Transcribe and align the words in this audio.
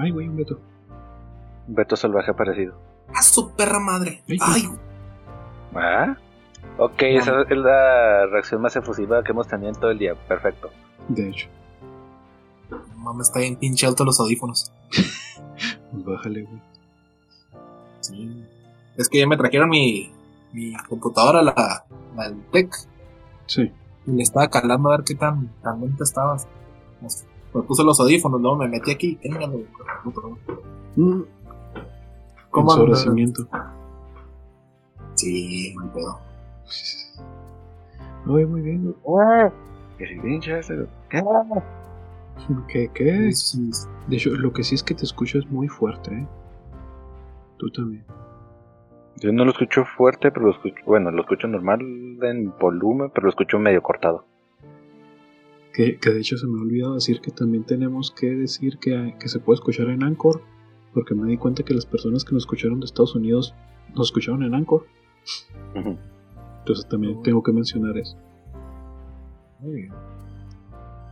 Ay, 0.00 0.10
güey, 0.10 0.28
un 0.28 0.36
Beto. 0.36 0.60
Un 1.68 1.74
Beto 1.74 1.96
salvaje 1.96 2.30
aparecido. 2.30 2.74
¡A 3.14 3.22
su 3.22 3.50
perra 3.52 3.78
madre! 3.78 4.22
¡Ay! 4.40 4.68
¿Ah? 5.74 6.16
Ok, 6.76 7.02
esa 7.02 7.42
es 7.42 7.56
la 7.56 8.26
reacción 8.26 8.60
más 8.60 8.76
efusiva 8.76 9.22
que 9.22 9.32
hemos 9.32 9.48
tenido 9.48 9.70
en 9.70 9.74
todo 9.76 9.90
el 9.90 9.98
día. 9.98 10.14
Perfecto. 10.14 10.70
De 11.08 11.28
hecho. 11.28 11.48
Mamá 12.96 13.22
está 13.22 13.40
bien 13.40 13.56
pinche 13.56 13.86
alto 13.86 14.04
los 14.04 14.20
audífonos. 14.20 14.72
Bájale, 15.92 16.42
güey. 16.42 16.62
Sí. 18.00 18.44
Es 18.96 19.08
que 19.08 19.18
ya 19.18 19.26
me 19.26 19.36
trajeron 19.36 19.68
mi, 19.68 20.12
mi 20.52 20.74
computadora, 20.88 21.42
la, 21.42 21.84
la 22.16 22.28
del 22.28 22.42
tech. 22.50 22.74
Sí. 23.46 23.72
Y 24.06 24.10
le 24.10 24.22
estaba 24.22 24.48
calando 24.48 24.90
a 24.90 24.96
ver 24.96 25.04
qué 25.04 25.14
tan, 25.14 25.48
tan 25.62 25.80
lenta 25.80 26.04
estabas. 26.04 26.46
Me 27.54 27.62
puse 27.62 27.82
los 27.84 27.98
audífonos, 28.00 28.40
luego 28.40 28.56
me 28.56 28.68
metí 28.68 28.90
aquí. 28.90 29.16
Téngalo, 29.16 29.60
mm. 30.96 31.22
¿Cómo. 32.50 32.70
Sí, 35.14 35.74
muy 35.78 35.88
pedo. 35.88 36.20
Muy, 38.24 38.46
muy 38.46 38.60
bien. 38.60 38.94
¿Qué? 41.08 41.22
¿Qué? 42.68 42.90
¿Qué? 42.94 43.30
De 44.08 44.16
hecho, 44.16 44.30
lo 44.30 44.52
que 44.52 44.62
sí 44.62 44.74
es 44.74 44.82
que 44.82 44.94
te 44.94 45.04
escucho 45.04 45.38
es 45.38 45.46
muy 45.50 45.68
fuerte, 45.68 46.14
¿eh? 46.14 46.26
Tú 47.58 47.68
también. 47.70 48.04
Yo 49.16 49.32
no 49.32 49.44
lo 49.44 49.50
escucho 49.50 49.84
fuerte, 49.84 50.30
pero 50.30 50.46
lo 50.46 50.52
escucho, 50.52 50.76
bueno, 50.86 51.10
lo 51.10 51.22
escucho 51.22 51.48
normal 51.48 51.80
en 51.80 52.54
volumen, 52.60 53.10
pero 53.12 53.24
lo 53.24 53.30
escucho 53.30 53.58
medio 53.58 53.82
cortado. 53.82 54.24
Que, 55.78 55.96
que 55.96 56.10
de 56.10 56.18
hecho 56.18 56.36
se 56.36 56.48
me 56.48 56.58
ha 56.58 56.62
olvidado 56.62 56.94
decir 56.94 57.20
que 57.20 57.30
también 57.30 57.62
tenemos 57.62 58.10
que 58.10 58.26
decir 58.34 58.78
que, 58.78 59.14
que 59.20 59.28
se 59.28 59.38
puede 59.38 59.58
escuchar 59.58 59.88
en 59.90 60.02
Anchor, 60.02 60.42
porque 60.92 61.14
me 61.14 61.28
di 61.28 61.36
cuenta 61.36 61.62
que 61.62 61.72
las 61.72 61.86
personas 61.86 62.24
que 62.24 62.32
nos 62.32 62.42
escucharon 62.42 62.80
de 62.80 62.86
Estados 62.86 63.14
Unidos 63.14 63.54
nos 63.94 64.08
escucharon 64.08 64.42
en 64.42 64.56
Anchor. 64.56 64.86
Entonces 65.76 66.88
también 66.88 67.22
tengo 67.22 67.44
que 67.44 67.52
mencionar 67.52 67.96
eso. 67.96 68.18
Muy 69.60 69.74
bien. 69.82 69.92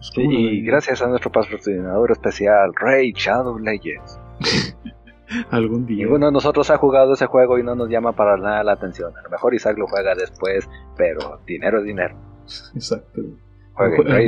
Sí, 0.01 0.23
y 0.23 0.63
gracias 0.63 1.01
a 1.01 1.07
nuestro 1.07 1.31
patrocinador 1.31 2.11
especial, 2.11 2.73
Ray 2.75 3.13
Shadow 3.13 3.61
Legends. 3.61 4.19
Algún 5.53 5.87
día. 5.87 6.07
Ninguno 6.07 6.27
de 6.27 6.33
nosotros 6.33 6.69
ha 6.71 6.77
jugado 6.79 7.15
ese 7.15 7.27
juego 7.27 7.57
y 7.61 7.63
no 7.63 7.77
nos 7.77 7.89
llama 7.89 8.17
para 8.17 8.37
nada 8.37 8.65
la 8.65 8.73
atención. 8.73 9.17
A 9.17 9.23
lo 9.23 9.31
mejor 9.31 9.55
Isaac 9.55 9.79
lo 9.79 9.87
juega 9.87 10.17
después, 10.17 10.69
pero 10.97 11.39
dinero 11.47 11.79
es 11.79 11.85
dinero. 11.85 12.17
Exacto. 12.75 13.23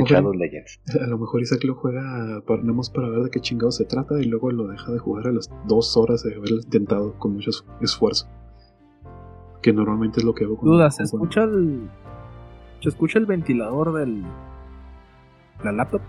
Shadow 0.05 0.33
Legends. 0.33 0.79
A 1.01 1.07
lo 1.07 1.17
mejor 1.17 1.41
Isaac 1.41 1.63
lo 1.63 1.75
juega 1.75 2.41
para, 2.45 2.61
para 2.61 3.09
ver 3.09 3.23
de 3.23 3.29
qué 3.31 3.39
chingado 3.39 3.71
se 3.71 3.85
trata 3.85 4.19
y 4.19 4.25
luego 4.25 4.51
lo 4.51 4.67
deja 4.67 4.91
de 4.91 4.99
jugar 4.99 5.27
a 5.27 5.31
las 5.31 5.49
dos 5.67 5.97
horas 5.97 6.23
de 6.23 6.35
haberlo 6.35 6.57
intentado 6.57 7.13
con 7.17 7.33
mucho 7.33 7.51
esfuerzo. 7.81 8.27
Que 9.61 9.73
normalmente 9.73 10.19
es 10.19 10.23
lo 10.23 10.33
que 10.33 10.45
hago. 10.45 10.57
Con 10.57 10.69
Duda, 10.69 10.91
¿se 10.91 11.03
escucha 11.03 11.43
el. 11.43 11.89
¿Se 12.81 12.89
escucha 12.89 13.19
el 13.19 13.25
ventilador 13.25 13.93
del. 13.93 14.23
la 15.63 15.71
laptop? 15.71 16.01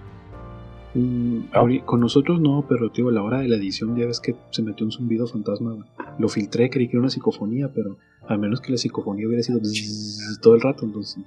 Mm, 0.95 1.41
con 1.85 2.01
nosotros 2.01 2.41
no, 2.41 2.65
pero 2.69 2.91
tío, 2.91 3.09
a 3.09 3.13
la 3.13 3.23
hora 3.23 3.41
de 3.41 3.49
la 3.49 3.57
edición 3.57 3.97
ya 3.97 4.07
ves 4.07 4.21
que 4.21 4.35
se 4.51 4.63
metió 4.63 4.85
un 4.85 4.93
zumbido 4.93 5.27
fantasma. 5.27 5.77
Lo 6.19 6.29
filtré, 6.29 6.69
creí 6.69 6.89
que 6.89 6.93
era 6.93 7.01
una 7.01 7.11
psicofonía, 7.11 7.73
pero 7.73 7.97
al 8.29 8.39
menos 8.39 8.61
que 8.61 8.73
la 8.73 8.79
psicofonía 8.79 9.27
hubiera 9.27 9.43
sido 9.43 9.61
todo 10.43 10.55
el 10.55 10.61
rato, 10.61 10.85
entonces. 10.85 11.25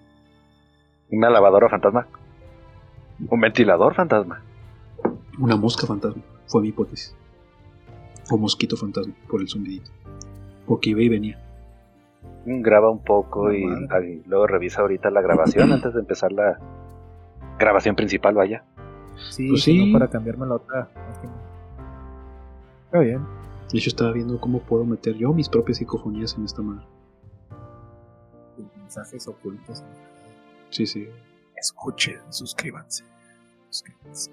¿Una 1.10 1.30
lavadora 1.30 1.70
fantasma? 1.70 2.08
¿Un 3.30 3.40
ventilador 3.40 3.94
fantasma? 3.94 4.42
Una 5.40 5.56
mosca 5.56 5.88
fantasma, 5.88 6.22
fue 6.48 6.62
mi 6.62 6.70
hipótesis. 6.70 7.16
O 8.32 8.38
mosquito 8.38 8.78
fantasma, 8.78 9.14
por 9.28 9.42
el 9.42 9.50
zumbidito. 9.50 9.92
Porque 10.66 10.92
iba 10.92 11.02
y 11.02 11.10
venía. 11.10 11.40
Graba 12.46 12.90
un 12.90 13.04
poco 13.04 13.52
y, 13.54 13.66
luego 14.26 14.48
revisa 14.48 14.82
ahorita 14.82 15.10
la 15.12 15.22
grabación 15.22 15.72
antes 15.74 15.94
de 15.94 16.00
empezar 16.00 16.32
la 16.32 16.60
grabación 17.60 17.96
principal, 17.96 18.36
vaya. 18.36 18.64
Sí, 19.30 19.50
pues 19.50 19.64
sí. 19.64 19.92
para 19.94 20.10
cambiarme 20.10 20.46
la 20.46 20.56
otra. 20.56 20.90
Está 22.86 23.00
bien. 23.00 23.22
De 23.72 23.80
hecho, 23.80 23.90
estaba 23.90 24.12
viendo 24.12 24.40
cómo 24.40 24.60
puedo 24.60 24.86
meter 24.86 25.16
yo 25.16 25.34
mis 25.34 25.50
propias 25.50 25.80
psicofonías 25.80 26.36
en 26.38 26.46
esta 26.46 26.62
madre. 26.62 26.86
Mensajes 28.78 29.28
ocultos. 29.28 29.84
Sí, 30.74 30.88
sí. 30.88 31.08
Escuchen, 31.56 32.20
suscríbanse. 32.32 33.06
Suscríbanse. 33.70 34.32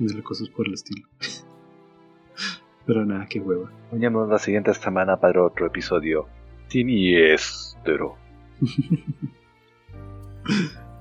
Dale 0.00 0.22
cosas 0.24 0.48
por 0.48 0.66
el 0.66 0.74
estilo. 0.74 1.06
Pero 2.86 3.06
nada, 3.06 3.26
qué 3.28 3.38
hueva. 3.38 3.70
Nos 3.92 4.28
la 4.28 4.38
siguiente 4.40 4.74
semana 4.74 5.20
para 5.20 5.44
otro 5.44 5.66
episodio 5.66 6.26
siniestro. 6.66 8.16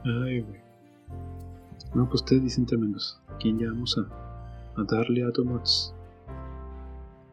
Ay, 0.06 0.42
güey. 0.42 0.62
No, 1.96 2.08
pues 2.08 2.22
ustedes 2.22 2.44
dicen 2.44 2.68
tremendos. 2.68 3.20
¿Quién 3.40 3.58
ya 3.58 3.70
vamos 3.70 3.98
a, 3.98 4.02
a 4.80 4.84
darle 4.84 5.24
a 5.24 5.32
Tomots? 5.32 5.96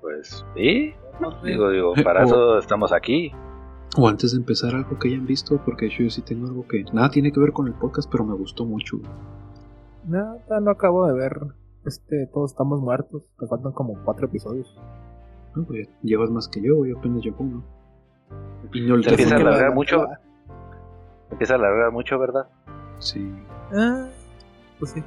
Pues 0.01 0.43
sí. 0.55 0.95
Digo, 1.45 1.71
digo, 1.71 1.95
para 2.03 2.25
eso 2.25 2.59
estamos 2.59 2.93
aquí. 2.93 3.31
O 3.97 4.09
antes 4.09 4.33
de 4.33 4.39
empezar 4.39 4.75
algo 4.75 4.99
que 4.99 5.09
hayan 5.09 5.27
visto, 5.27 5.61
porque 5.65 5.89
yo 5.89 6.11
sí 6.11 6.23
tengo 6.23 6.47
algo 6.47 6.67
que 6.67 6.85
nada 6.93 7.11
tiene 7.11 7.33
que 7.33 7.41
ver 7.41 7.53
con 7.53 7.67
el 7.67 7.75
podcast, 7.75 8.11
pero 8.11 8.25
me 8.25 8.35
gustó 8.35 8.65
mucho. 8.65 8.99
Nada, 10.07 10.61
no 10.61 10.71
acabo 10.71 11.07
de 11.07 11.15
ver. 11.15 11.39
Este, 11.85 12.27
todos 12.33 12.51
estamos 12.51 12.81
muertos. 12.81 13.23
Me 13.41 13.47
faltan 13.47 13.73
como 13.73 13.95
cuatro 14.05 14.27
episodios. 14.27 14.77
No, 15.55 15.65
pues 15.65 15.89
llevas 16.03 16.31
más 16.31 16.49
que 16.49 16.61
yo, 16.61 16.85
yo 16.85 16.99
apenas 16.99 17.23
llevo 17.23 17.37
uno. 17.41 17.65
Y 18.73 18.81
no 18.83 19.01
¿Te 19.01 19.11
empieza 19.11 19.37
a 19.37 19.39
alargar 19.39 19.75
mucho? 19.75 20.07
Empieza 21.31 21.55
a 21.55 21.57
alargar 21.57 21.93
mucho, 21.93 22.19
¿verdad? 22.19 22.49
Sí. 22.99 23.33
Ah, 23.73 24.09
pues 24.79 24.93
sí. 24.93 25.03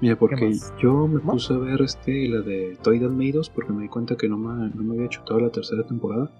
Mira, 0.00 0.16
porque 0.16 0.52
yo 0.78 1.06
me 1.06 1.20
puse 1.20 1.54
a 1.54 1.58
ver 1.58 1.80
este 1.82 2.28
la 2.28 2.40
de 2.40 2.76
Toy 2.82 3.00
Meidos 3.00 3.48
porque 3.48 3.72
me 3.72 3.82
di 3.82 3.88
cuenta 3.88 4.16
que 4.16 4.28
no 4.28 4.36
me, 4.36 4.68
no 4.68 4.82
me 4.82 4.96
había 4.96 5.08
chutado 5.08 5.40
la 5.40 5.50
tercera 5.50 5.84
temporada. 5.84 6.30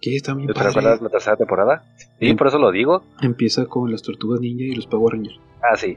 ¿Qué 0.00 0.16
está 0.16 0.34
bien 0.34 0.48
¿Te 0.48 0.60
recuerdas 0.60 1.00
la 1.00 1.08
tercera 1.08 1.36
temporada? 1.36 1.84
Sí, 2.18 2.26
em, 2.26 2.36
por 2.36 2.48
eso 2.48 2.58
lo 2.58 2.72
digo. 2.72 3.04
Empieza 3.20 3.66
con 3.66 3.90
las 3.90 4.02
tortugas 4.02 4.40
ninja 4.40 4.64
y 4.64 4.74
los 4.74 4.86
Power 4.86 5.14
Rangers. 5.14 5.38
Ah, 5.62 5.76
sí. 5.76 5.96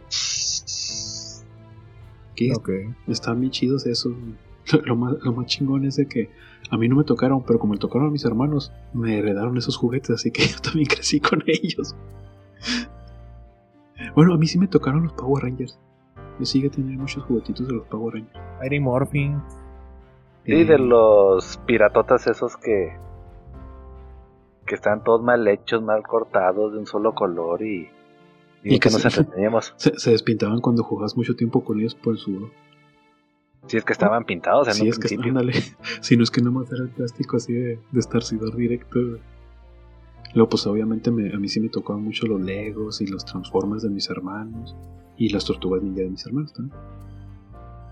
¿Qué? 2.35 2.53
Están 3.08 3.40
bien 3.40 3.52
chidos 3.52 3.85
esos. 3.85 4.14
Lo 4.85 4.96
más, 4.96 5.14
lo 5.22 5.31
más 5.31 5.46
chingón 5.46 5.85
es 5.85 5.96
de 5.96 6.08
que 6.08 6.31
a 6.72 6.78
mí 6.78 6.88
no 6.88 6.96
me 6.96 7.03
tocaron, 7.03 7.44
pero 7.44 7.59
como 7.59 7.74
me 7.74 7.80
tocaron 7.80 8.08
a 8.08 8.12
mis 8.12 8.25
hermanos, 8.25 8.72
me 8.94 9.19
heredaron 9.19 9.56
esos 9.58 9.78
juguetes, 9.78 10.09
así 10.09 10.31
que 10.31 10.41
yo 10.47 10.58
también 10.59 10.88
crecí 10.88 11.19
con 11.19 11.44
ellos. 11.46 11.96
Bueno, 14.16 14.34
a 14.34 14.38
mí 14.38 14.47
sí 14.47 14.58
me 14.58 14.68
tocaron 14.68 15.03
los 15.03 15.14
Power 15.14 15.44
Rangers. 15.44 15.80
Yo 16.40 16.46
sigue 16.46 16.69
teniendo 16.69 17.02
muchos 17.02 17.24
juguetitos 17.25 17.68
de 17.68 17.74
los 17.75 17.88
Power 17.88 18.16
Rangers. 18.16 18.40
Mighty 18.59 18.80
Morphin. 18.80 19.41
Sí, 20.46 20.64
de 20.64 20.78
los 20.78 21.58
piratotas 21.66 22.28
esos 22.28 22.56
que. 22.58 22.96
que 24.68 24.76
están 24.76 25.04
todos 25.04 25.24
mal 25.24 25.48
hechos, 25.48 25.82
mal 25.82 26.04
cortados, 26.04 26.74
de 26.74 26.80
un 26.80 26.86
solo 26.86 27.16
color 27.16 27.64
y. 27.64 27.90
y, 28.64 28.80
que, 28.80 28.90
nos 28.90 29.04
entreteníamos. 29.04 29.74
Se, 29.78 29.98
se, 29.98 30.12
despintaban 30.12 30.62
cuando 30.62 30.84
jugabas 30.84 31.18
mucho 31.18 31.36
tiempo 31.36 31.64
con 31.64 31.80
ellos 31.80 31.96
por 31.96 32.14
el 32.14 32.20
sudor. 32.20 32.52
Si 33.68 33.78
es 33.78 33.84
que 33.84 33.94
estaban 33.94 34.26
pintados 34.26 34.68
en 34.68 34.76
sí, 34.76 34.88
es 34.88 35.00
Que, 35.00 35.08
si 36.02 36.18
no 36.18 36.24
es 36.24 36.30
que 36.30 36.42
no 36.42 36.52
más 36.52 36.72
era 36.72 36.84
el 36.84 36.90
plástico 36.90 37.38
así 37.38 37.54
de, 37.54 37.80
de 37.92 38.00
estarcidor 38.00 38.56
directo. 38.56 39.00
Luego, 40.36 40.50
pues 40.50 40.68
obviamente 40.68 41.10
me, 41.10 41.34
a 41.34 41.40
mí 41.40 41.48
sí 41.48 41.60
me 41.60 41.70
tocaban 41.70 42.04
mucho 42.04 42.28
los 42.28 42.42
Legos 42.42 43.02
y 43.02 43.08
los 43.08 43.26
Transformers 43.26 43.84
de 43.84 43.90
mis 43.90 44.10
hermanos. 44.10 44.76
Y 45.18 45.30
las 45.30 45.46
tortugas 45.46 45.82
ninja 45.82 46.02
de 46.02 46.09
mis 46.09 46.26
hermanos 46.26 46.53
también. 46.53 46.78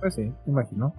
Pues 0.02 0.14
sí, 0.14 0.32
imagino. 0.46 0.94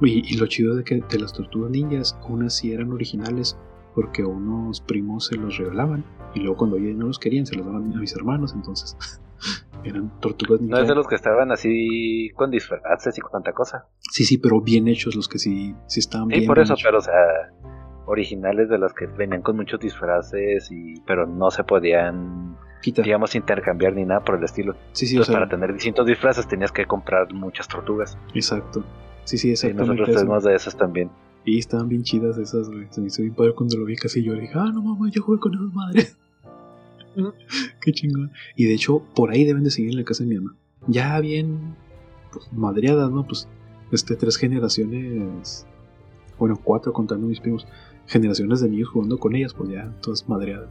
Y, 0.00 0.34
y, 0.34 0.36
lo 0.36 0.46
chido 0.46 0.76
de 0.76 0.84
que 0.84 1.00
de 1.00 1.18
las 1.18 1.32
tortugas 1.32 1.70
ninjas, 1.70 2.18
unas 2.28 2.54
sí 2.54 2.72
eran 2.72 2.92
originales 2.92 3.58
porque 3.94 4.24
unos 4.24 4.80
primos 4.80 5.26
se 5.26 5.36
los 5.36 5.56
regalaban. 5.56 6.04
Y 6.34 6.40
luego 6.40 6.56
cuando 6.56 6.78
ya 6.78 6.92
no 6.94 7.06
los 7.06 7.18
querían, 7.18 7.46
se 7.46 7.56
los 7.56 7.66
daban 7.66 7.92
a 7.92 7.98
mis 7.98 8.14
hermanos. 8.14 8.52
Entonces 8.54 8.96
eran 9.84 10.20
tortugas 10.20 10.60
ninja. 10.60 10.76
No 10.76 10.82
es 10.82 10.88
de 10.88 10.94
los 10.94 11.06
que 11.06 11.16
estaban 11.16 11.50
así 11.50 12.30
con 12.36 12.50
disfraces 12.50 13.18
y 13.18 13.20
con 13.20 13.32
tanta 13.32 13.52
cosa. 13.52 13.86
Sí, 14.12 14.24
sí, 14.24 14.38
pero 14.38 14.60
bien 14.60 14.86
hechos, 14.88 15.16
los 15.16 15.28
que 15.28 15.38
sí, 15.38 15.74
sí 15.86 16.00
estaban 16.00 16.28
bien. 16.28 16.42
Sí, 16.42 16.46
por 16.46 16.58
eso, 16.60 16.74
pero 16.82 16.98
o 16.98 17.00
sea, 17.00 17.14
originales 18.06 18.68
de 18.68 18.78
los 18.78 18.92
que 18.94 19.06
venían 19.06 19.42
con 19.42 19.56
muchos 19.56 19.80
disfraces, 19.80 20.70
y 20.70 20.94
pero 21.06 21.26
no 21.26 21.50
se 21.50 21.64
podían, 21.64 22.56
digamos, 22.82 23.34
intercambiar 23.34 23.94
ni 23.94 24.04
nada 24.04 24.20
por 24.20 24.36
el 24.36 24.44
estilo. 24.44 24.74
Sí, 24.92 25.06
sí, 25.06 25.18
o 25.18 25.24
sea, 25.24 25.34
para 25.34 25.48
tener 25.48 25.72
distintos 25.72 26.06
disfraces 26.06 26.46
tenías 26.48 26.72
que 26.72 26.86
comprar 26.86 27.32
muchas 27.34 27.68
tortugas. 27.68 28.18
Exacto. 28.34 28.84
Sí, 29.28 29.36
sí, 29.36 29.50
exactamente. 29.50 29.92
Y 29.92 29.96
nosotros 29.98 30.16
tenemos 30.16 30.44
de 30.44 30.54
esas 30.54 30.74
también. 30.74 31.10
Y 31.44 31.58
estaban 31.58 31.86
bien 31.86 32.02
chidas 32.02 32.38
esas, 32.38 32.70
güey. 32.70 32.86
Se 32.88 33.02
me 33.02 33.08
hizo 33.08 33.20
bien 33.20 33.34
padre 33.34 33.54
cuando 33.54 33.76
lo 33.76 33.84
vi 33.84 33.94
casi 33.94 34.22
yo. 34.22 34.32
Le 34.32 34.40
dije, 34.40 34.54
ah, 34.56 34.70
no 34.72 34.80
mames, 34.80 35.12
yo 35.12 35.22
jugué 35.22 35.38
con 35.38 35.54
esas 35.54 35.70
madres. 35.74 36.16
Qué 37.82 37.92
chingón. 37.92 38.32
Y 38.56 38.64
de 38.64 38.72
hecho, 38.72 39.02
por 39.14 39.30
ahí 39.30 39.44
deben 39.44 39.64
de 39.64 39.70
seguir 39.70 39.90
en 39.90 39.98
la 39.98 40.04
casa 40.04 40.24
de 40.24 40.30
mi 40.30 40.36
mamá. 40.36 40.56
Ya 40.86 41.20
bien 41.20 41.76
pues, 42.32 42.50
madreadas, 42.54 43.10
¿no? 43.10 43.26
Pues 43.26 43.46
este, 43.92 44.16
tres 44.16 44.38
generaciones, 44.38 45.66
bueno, 46.38 46.58
cuatro 46.64 46.94
contando 46.94 47.26
mis 47.26 47.40
primos, 47.40 47.66
generaciones 48.06 48.62
de 48.62 48.70
niños 48.70 48.88
jugando 48.88 49.18
con 49.18 49.36
ellas, 49.36 49.52
pues 49.52 49.68
ya 49.68 49.92
todas 50.00 50.26
madreadas. 50.26 50.70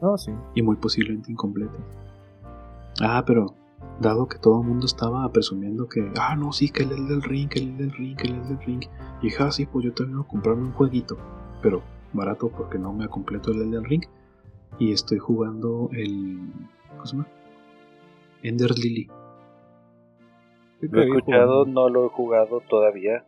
Oh, 0.00 0.18
sí. 0.18 0.32
Y 0.54 0.60
muy 0.60 0.76
posiblemente 0.76 1.32
incompletas. 1.32 1.80
Ah, 3.00 3.24
pero 3.26 3.54
dado 4.00 4.26
que 4.26 4.38
todo 4.38 4.60
el 4.60 4.66
mundo 4.66 4.86
estaba 4.86 5.30
presumiendo 5.30 5.86
que, 5.86 6.10
ah, 6.18 6.34
no, 6.34 6.52
sí, 6.52 6.70
que 6.70 6.82
el 6.82 7.08
del 7.08 7.22
ring, 7.22 7.48
que 7.48 7.60
el 7.60 7.76
del 7.76 7.92
ring, 7.92 8.16
que 8.16 8.28
el 8.28 8.48
del 8.48 8.58
ring. 8.64 8.82
Y 9.20 9.26
dije, 9.26 9.42
ah, 9.42 9.50
sí, 9.50 9.66
pues 9.66 9.84
yo 9.84 9.92
también 9.92 10.18
voy 10.18 10.26
a 10.26 10.30
comprarme 10.30 10.62
un 10.64 10.72
jueguito, 10.72 11.16
pero 11.62 11.82
barato 12.12 12.48
porque 12.48 12.78
no 12.78 12.92
me 12.92 13.04
ha 13.04 13.08
completo 13.08 13.52
el 13.52 13.70
del 13.70 13.84
ring. 13.84 14.04
Y 14.78 14.92
estoy 14.92 15.18
jugando 15.18 15.90
el. 15.92 16.38
¿Cómo 16.90 17.06
se 17.06 17.16
llama? 17.16 17.28
Ender 18.42 18.78
Lily. 18.78 19.08
Lo 20.80 21.02
he 21.02 21.04
escuchado, 21.04 21.66
no 21.66 21.90
lo 21.90 22.06
he 22.06 22.08
jugado 22.08 22.60
todavía. 22.60 23.26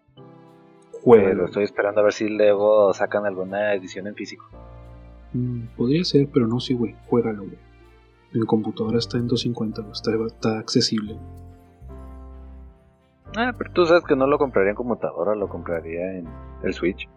Pero 1.05 1.45
estoy 1.47 1.65
esperando 1.65 2.01
a 2.01 2.05
ver 2.05 2.13
si 2.13 2.29
luego 2.29 2.95
sacan 2.95 3.27
alguna 3.27 3.75
edición 3.75 4.07
en 4.07 4.15
físico. 4.15 4.47
Mm, 5.33 5.67
podría 5.77 6.05
ser, 6.05 6.29
pero 6.33 6.47
no, 6.47 6.61
sí, 6.61 6.75
güey. 6.75 6.95
Juégalo, 7.09 7.43
güey. 7.43 7.72
En 8.35 8.47
computadora 8.47 8.99
está 8.99 9.19
en 9.19 9.27
250, 9.27 9.91
está, 9.93 10.11
está 10.27 10.59
accesible. 10.59 11.19
Ah, 13.37 13.53
pero 13.57 13.73
tú 13.73 13.87
sabes 13.87 14.05
que 14.05 14.17
no 14.17 14.27
lo 14.27 14.39
compraría 14.39 14.71
en 14.71 14.77
computadora, 14.77 15.35
lo 15.35 15.49
compraría 15.49 16.19
en 16.19 16.29
el 16.63 16.73
Switch. 16.73 17.09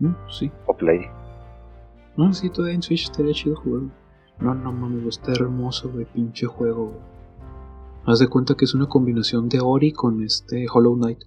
Mm, 0.00 0.14
sí. 0.28 0.50
O 0.66 0.76
Play. 0.76 1.06
No, 2.16 2.32
sí, 2.32 2.50
todavía 2.50 2.74
en 2.74 2.82
Switch 2.82 3.04
estaría 3.04 3.32
chido 3.32 3.56
jugarlo. 3.56 3.90
No, 4.40 4.54
no 4.54 4.72
mames, 4.72 5.04
está 5.06 5.32
hermoso, 5.32 5.90
güey, 5.90 6.06
pinche 6.06 6.46
juego, 6.46 6.86
güey. 6.86 7.14
Haz 8.06 8.18
de 8.18 8.28
cuenta 8.28 8.54
que 8.54 8.64
es 8.64 8.74
una 8.74 8.86
combinación 8.86 9.48
de 9.48 9.60
Ori 9.60 9.92
con 9.92 10.22
este 10.22 10.66
Hollow 10.72 10.96
Knight. 10.96 11.20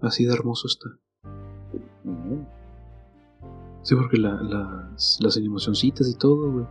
Así 0.00 0.24
de 0.24 0.32
hermoso 0.32 0.66
está. 0.66 0.88
Sí, 3.82 3.94
porque 3.94 4.16
las, 4.16 5.18
las 5.20 5.36
animacioncitas 5.36 6.08
y 6.08 6.18
todo, 6.18 6.50
güey. 6.50 6.66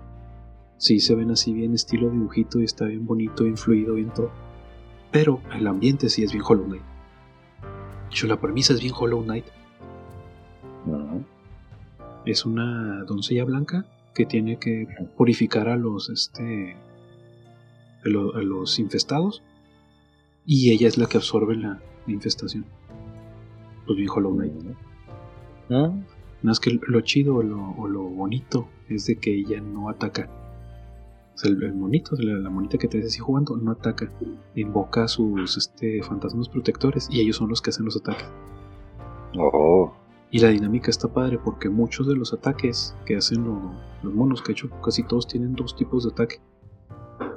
Sí, 0.82 1.00
se 1.00 1.14
ven 1.14 1.30
así 1.30 1.54
bien 1.54 1.76
estilo 1.76 2.10
dibujito 2.10 2.60
y 2.60 2.64
está 2.64 2.86
bien 2.86 3.06
bonito, 3.06 3.44
bien 3.44 3.56
fluido, 3.56 3.94
bien 3.94 4.12
todo. 4.12 4.32
Pero 5.12 5.40
el 5.54 5.68
ambiente 5.68 6.10
sí 6.10 6.24
es 6.24 6.32
bien 6.32 6.44
Hollow 6.44 6.66
Knight. 6.66 6.82
Hecho, 8.10 8.26
la 8.26 8.42
premisa 8.42 8.74
es 8.74 8.82
bien 8.82 8.92
Hollow 9.00 9.22
Knight. 9.22 9.46
Es 12.26 12.48
una 12.48 13.04
doncella 13.04 13.46
blanca 13.46 13.86
que 14.16 14.26
tiene 14.26 14.58
que 14.58 14.88
purificar 15.16 15.70
a 15.70 15.76
los 15.76 16.10
este 16.10 16.76
a, 18.04 18.10
los 18.10 18.80
infestados 18.80 19.44
y 20.48 20.72
ella 20.72 20.88
es 20.88 20.98
la 20.98 21.06
que 21.06 21.18
absorbe 21.18 21.58
la, 21.58 21.80
infestación. 22.08 22.66
Pues 23.86 23.98
bien 23.98 24.10
Hollow 24.10 24.34
Knight. 24.34 24.54
Nada 25.70 25.94
más 26.42 26.60
que 26.60 26.80
lo 26.88 27.02
chido 27.02 27.36
o 27.36 27.44
lo, 27.44 28.02
bonito 28.02 28.68
es 28.90 29.06
de 29.06 29.18
que 29.18 29.32
ella 29.32 29.62
no 29.62 29.88
ataca. 29.88 30.41
O 31.34 31.38
sea, 31.38 31.50
el, 31.50 31.74
monito, 31.74 32.16
la, 32.18 32.50
monita 32.50 32.78
que 32.78 32.88
te 32.88 32.98
ves 32.98 33.08
así 33.08 33.20
jugando, 33.20 33.56
no 33.58 33.72
ataca. 33.72 34.12
Invoca 34.56 35.06
a 35.06 35.08
sus 35.08 35.58
este, 35.58 36.04
fantasmas 36.04 36.50
protectores 36.50 37.08
y 37.10 37.22
ellos 37.22 37.38
son 37.38 37.50
los 37.50 37.62
que 37.62 37.70
hacen 37.70 37.86
los 37.86 37.98
ataques. 37.98 38.28
Oh. 39.38 39.94
Y 40.30 40.40
la 40.40 40.50
dinámica 40.50 40.90
está 40.90 41.08
padre 41.08 41.40
porque 41.44 41.70
muchos 41.70 42.08
de 42.08 42.16
los 42.16 42.34
ataques 42.34 42.96
que 43.06 43.16
hacen 43.16 43.44
los 44.04 44.14
monos, 44.14 44.42
que 44.42 44.52
hecho 44.52 44.70
casi 44.84 45.04
todos 45.04 45.28
tienen 45.28 45.54
dos 45.54 45.76
tipos 45.76 46.04
de 46.04 46.12
ataque 46.12 46.42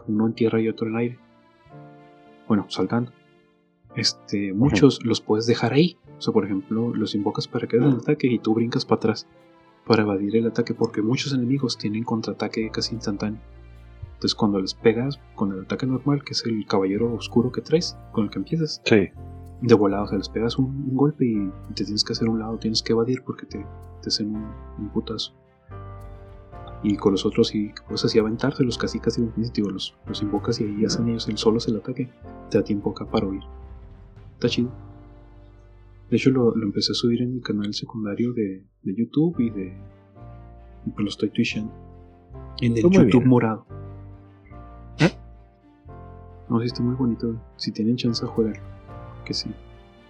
uno 0.06 0.26
en 0.26 0.34
tierra 0.34 0.60
y 0.60 0.68
otro 0.68 0.88
en 0.88 0.96
aire. 0.96 1.18
Bueno, 2.48 2.66
saltando. 2.68 3.10
Este, 3.96 4.52
muchos 4.52 5.04
los 5.04 5.20
puedes 5.20 5.46
dejar 5.46 5.72
ahí. 5.72 5.96
O 6.18 6.20
sea, 6.20 6.32
por 6.32 6.44
ejemplo, 6.44 6.94
los 6.94 7.14
invocas 7.14 7.48
para 7.48 7.66
que 7.66 7.76
hagan 7.76 7.92
el 7.92 7.98
ataque 7.98 8.26
y 8.26 8.38
tú 8.38 8.54
brincas 8.54 8.84
para 8.84 8.96
atrás 8.96 9.26
para 9.86 10.02
evadir 10.02 10.36
el 10.36 10.46
ataque 10.46 10.72
porque 10.72 11.02
muchos 11.02 11.34
enemigos 11.34 11.76
tienen 11.76 12.04
contraataque 12.04 12.70
casi 12.70 12.94
instantáneo. 12.94 13.40
Entonces 14.14 14.34
cuando 14.34 14.60
les 14.60 14.74
pegas 14.74 15.20
con 15.34 15.52
el 15.52 15.64
ataque 15.64 15.86
normal, 15.86 16.24
que 16.24 16.32
es 16.32 16.44
el 16.46 16.66
caballero 16.66 17.14
oscuro 17.14 17.52
que 17.52 17.60
traes, 17.60 17.96
con 18.12 18.24
el 18.24 18.30
que 18.30 18.38
empiezas, 18.38 18.80
sí. 18.84 19.10
de 19.60 19.74
volado, 19.74 20.04
o 20.04 20.08
sea, 20.08 20.18
les 20.18 20.28
pegas 20.28 20.58
un, 20.58 20.96
golpe 20.96 21.26
y 21.26 21.50
te 21.74 21.84
tienes 21.84 22.04
que 22.04 22.12
hacer 22.12 22.28
un 22.28 22.38
lado, 22.38 22.56
tienes 22.58 22.82
que 22.82 22.92
evadir 22.92 23.22
porque 23.24 23.46
te, 23.46 23.66
te 24.02 24.08
hacen 24.08 24.34
un 24.34 24.90
putazo. 24.92 25.34
Y 26.82 26.96
con 26.96 27.12
los 27.12 27.24
otros 27.24 27.54
y 27.54 27.72
puedes 27.86 28.04
así 28.04 28.18
aventárselos 28.18 28.76
casi 28.76 29.00
casi 29.00 29.26
digo, 29.54 29.70
los, 29.70 29.96
los 30.06 30.20
invocas 30.20 30.60
y 30.60 30.64
ahí 30.64 30.84
hacen 30.84 31.08
ellos 31.08 31.28
el 31.28 31.38
solos 31.38 31.66
el 31.68 31.76
ataque. 31.76 32.10
Te 32.50 32.58
da 32.58 32.64
tiempo 32.64 32.90
acá 32.90 33.06
para 33.06 33.26
oír 33.26 33.42
está 34.34 34.48
chido. 34.48 34.72
De 36.10 36.16
hecho 36.16 36.30
lo, 36.30 36.54
empecé 36.62 36.92
a 36.92 36.94
subir 36.94 37.22
en 37.22 37.34
mi 37.34 37.40
canal 37.40 37.72
secundario 37.74 38.32
de, 38.32 38.64
de 38.82 38.94
YouTube 38.94 39.40
y 39.40 39.50
de 39.50 39.76
y 40.86 40.90
pues 40.90 41.02
lo 41.02 41.08
estoy 41.08 41.30
twitching 41.30 41.70
en 42.60 42.76
el 42.76 42.90
YouTube 42.90 43.24
morado. 43.24 43.66
¿Eh? 43.70 43.83
No 46.48 46.60
sí 46.60 46.66
está 46.66 46.82
muy 46.82 46.94
bonito. 46.94 47.34
Si 47.56 47.72
tienen 47.72 47.96
chance 47.96 48.24
a 48.24 48.28
jugar 48.28 48.54
que 49.24 49.34
sí. 49.34 49.50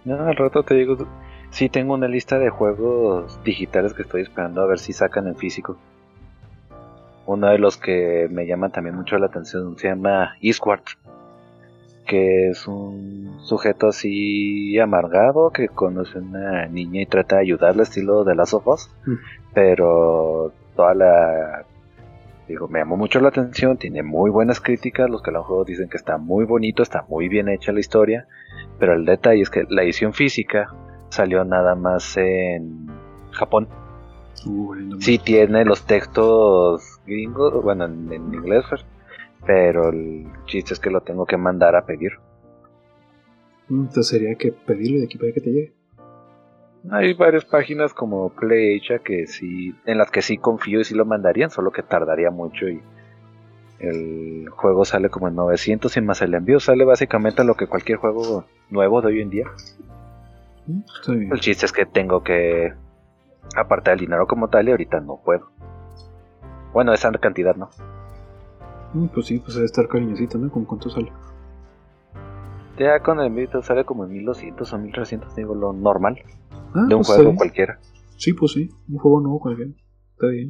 No, 0.03 0.19
al 0.19 0.35
rato 0.35 0.63
te 0.63 0.75
digo 0.75 0.97
sí 1.49 1.69
tengo 1.69 1.93
una 1.93 2.07
lista 2.07 2.37
de 2.37 2.49
juegos 2.49 3.39
digitales 3.43 3.93
que 3.93 4.01
estoy 4.01 4.23
esperando 4.23 4.61
a 4.61 4.65
ver 4.65 4.79
si 4.79 4.93
sacan 4.93 5.27
en 5.27 5.35
físico. 5.35 5.77
Uno 7.25 7.47
de 7.47 7.57
los 7.57 7.77
que 7.77 8.27
me 8.29 8.45
llaman 8.45 8.71
también 8.71 8.95
mucho 8.95 9.17
la 9.17 9.27
atención 9.27 9.77
se 9.77 9.87
llama 9.87 10.35
Eastward, 10.41 10.83
que 12.05 12.49
es 12.49 12.67
un 12.67 13.39
sujeto 13.41 13.87
así 13.87 14.77
amargado 14.77 15.49
que 15.49 15.69
conoce 15.69 16.19
a 16.19 16.21
una 16.21 16.67
niña 16.67 17.01
y 17.01 17.05
trata 17.07 17.37
de 17.37 17.43
ayudarle 17.43 17.83
estilo 17.83 18.23
de 18.23 18.35
las 18.35 18.53
ojos, 18.53 18.91
mm. 19.05 19.13
pero 19.53 20.51
toda 20.75 20.93
la 20.93 21.65
digo, 22.47 22.67
me 22.67 22.79
llamó 22.79 22.97
mucho 22.97 23.19
la 23.19 23.29
atención, 23.29 23.77
tiene 23.77 24.03
muy 24.03 24.29
buenas 24.29 24.59
críticas, 24.61 25.09
los 25.09 25.21
que 25.21 25.31
lo 25.31 25.39
han 25.39 25.45
jugado 25.45 25.65
dicen 25.65 25.89
que 25.89 25.97
está 25.97 26.17
muy 26.17 26.45
bonito, 26.45 26.83
está 26.83 27.05
muy 27.07 27.27
bien 27.27 27.49
hecha 27.49 27.71
la 27.71 27.79
historia, 27.79 28.27
pero 28.79 28.93
el 28.93 29.05
detalle 29.05 29.41
es 29.41 29.49
que 29.49 29.65
la 29.69 29.83
edición 29.83 30.13
física 30.13 30.73
salió 31.09 31.43
nada 31.43 31.75
más 31.75 32.17
en 32.17 32.87
Japón. 33.31 33.67
sí 34.99 35.17
tiene 35.17 35.65
los 35.65 35.85
textos 35.85 36.99
gringo, 37.05 37.61
bueno, 37.61 37.85
en, 37.85 38.11
inglés, 38.11 38.65
pues, 38.69 38.85
pero 39.45 39.89
el 39.89 40.27
chiste 40.45 40.73
es 40.73 40.79
que 40.79 40.89
lo 40.89 41.01
tengo 41.01 41.25
que 41.25 41.37
mandar 41.37 41.75
a 41.75 41.85
pedir. 41.85 42.13
Entonces 43.69 44.07
sería 44.07 44.35
que 44.35 44.51
pedirlo 44.51 44.99
de 44.99 45.05
aquí 45.05 45.17
para 45.17 45.31
que 45.31 45.41
te 45.41 45.49
llegue. 45.49 45.73
Hay 46.91 47.13
varias 47.13 47.45
páginas 47.45 47.93
como 47.93 48.29
PlayAsia 48.29 48.99
que 48.99 49.27
sí, 49.27 49.75
en 49.85 49.97
las 49.97 50.11
que 50.11 50.21
sí 50.21 50.37
confío 50.37 50.79
y 50.79 50.83
sí 50.83 50.93
lo 50.93 51.05
mandarían, 51.05 51.49
solo 51.49 51.71
que 51.71 51.81
tardaría 51.81 52.31
mucho 52.31 52.67
y 52.67 52.81
el 53.79 54.49
juego 54.49 54.85
sale 54.85 55.09
como 55.09 55.27
en 55.27 55.35
900 55.35 55.95
y 55.97 56.01
más 56.01 56.21
el 56.21 56.33
envío 56.33 56.59
sale 56.59 56.85
básicamente 56.85 57.43
lo 57.43 57.55
que 57.55 57.67
cualquier 57.67 57.97
juego 57.97 58.45
nuevo 58.69 59.01
de 59.01 59.07
hoy 59.07 59.21
en 59.21 59.29
día. 59.29 59.45
El 61.07 61.39
chiste 61.39 61.65
es 61.65 61.71
que 61.71 61.85
tengo 61.85 62.23
que 62.23 62.73
apartar 63.55 63.93
el 63.93 63.99
dinero 63.99 64.27
como 64.27 64.49
tal 64.49 64.67
y 64.67 64.71
ahorita 64.71 64.99
no 64.99 65.19
puedo. 65.23 65.49
Bueno, 66.73 66.93
esa 66.93 67.11
cantidad, 67.13 67.55
¿no? 67.55 67.69
Mm, 68.93 69.07
pues 69.07 69.27
sí, 69.27 69.39
pues 69.39 69.55
debe 69.55 69.65
estar 69.65 69.87
cariñosito, 69.87 70.37
¿no? 70.37 70.49
¿Con 70.49 70.65
cuánto 70.65 70.89
sale? 70.89 71.11
Ya 72.77 72.99
con 72.99 73.19
el 73.19 73.27
envío 73.27 73.61
sale 73.61 73.85
como 73.85 74.05
en 74.05 74.11
1200 74.11 74.73
o 74.73 74.77
1300, 74.77 75.35
digo, 75.35 75.55
lo 75.55 75.71
normal. 75.73 76.19
Ah, 76.73 76.85
de 76.87 76.95
un 76.95 77.03
pues 77.03 77.15
juego 77.15 77.35
cualquiera. 77.35 77.79
Sí, 78.17 78.33
pues 78.33 78.51
sí, 78.51 78.69
un 78.89 78.97
juego 78.97 79.21
nuevo 79.21 79.39
cualquiera. 79.39 79.71
Está 80.13 80.27
bien. 80.27 80.49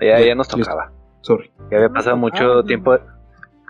Ya, 0.00 0.20
ya 0.20 0.34
nos 0.34 0.48
tocaba. 0.48 0.92
Sorry. 1.20 1.50
Ya 1.70 1.78
había 1.78 1.90
pasado 1.90 2.16
mucho 2.16 2.62
tiempo. 2.64 2.98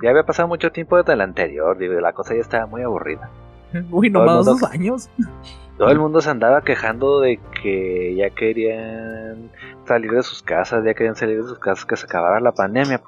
Ya 0.02 0.10
había 0.10 0.24
pasado 0.24 0.46
mucho 0.46 0.70
tiempo 0.72 0.96
desde 0.96 1.14
el 1.14 1.20
anterior, 1.20 1.78
digo, 1.78 1.94
la 2.00 2.12
cosa 2.12 2.34
ya 2.34 2.40
estaba 2.40 2.66
muy 2.66 2.82
aburrida. 2.82 3.30
Uy, 3.90 4.10
nomás 4.10 4.44
dos 4.44 4.62
años. 4.62 5.08
Todo 5.78 5.90
el 5.90 5.98
mundo 5.98 6.22
se 6.22 6.30
andaba 6.30 6.62
quejando 6.62 7.20
de 7.20 7.38
que 7.62 8.14
ya 8.14 8.30
querían 8.30 9.50
salir 9.84 10.10
de 10.10 10.22
sus 10.22 10.42
casas, 10.42 10.82
ya 10.84 10.94
querían 10.94 11.16
salir 11.16 11.42
de 11.42 11.48
sus 11.48 11.58
casas, 11.58 11.84
que 11.84 11.96
se 11.96 12.06
acabara 12.06 12.40
la 12.40 12.52
pandemia. 12.52 13.02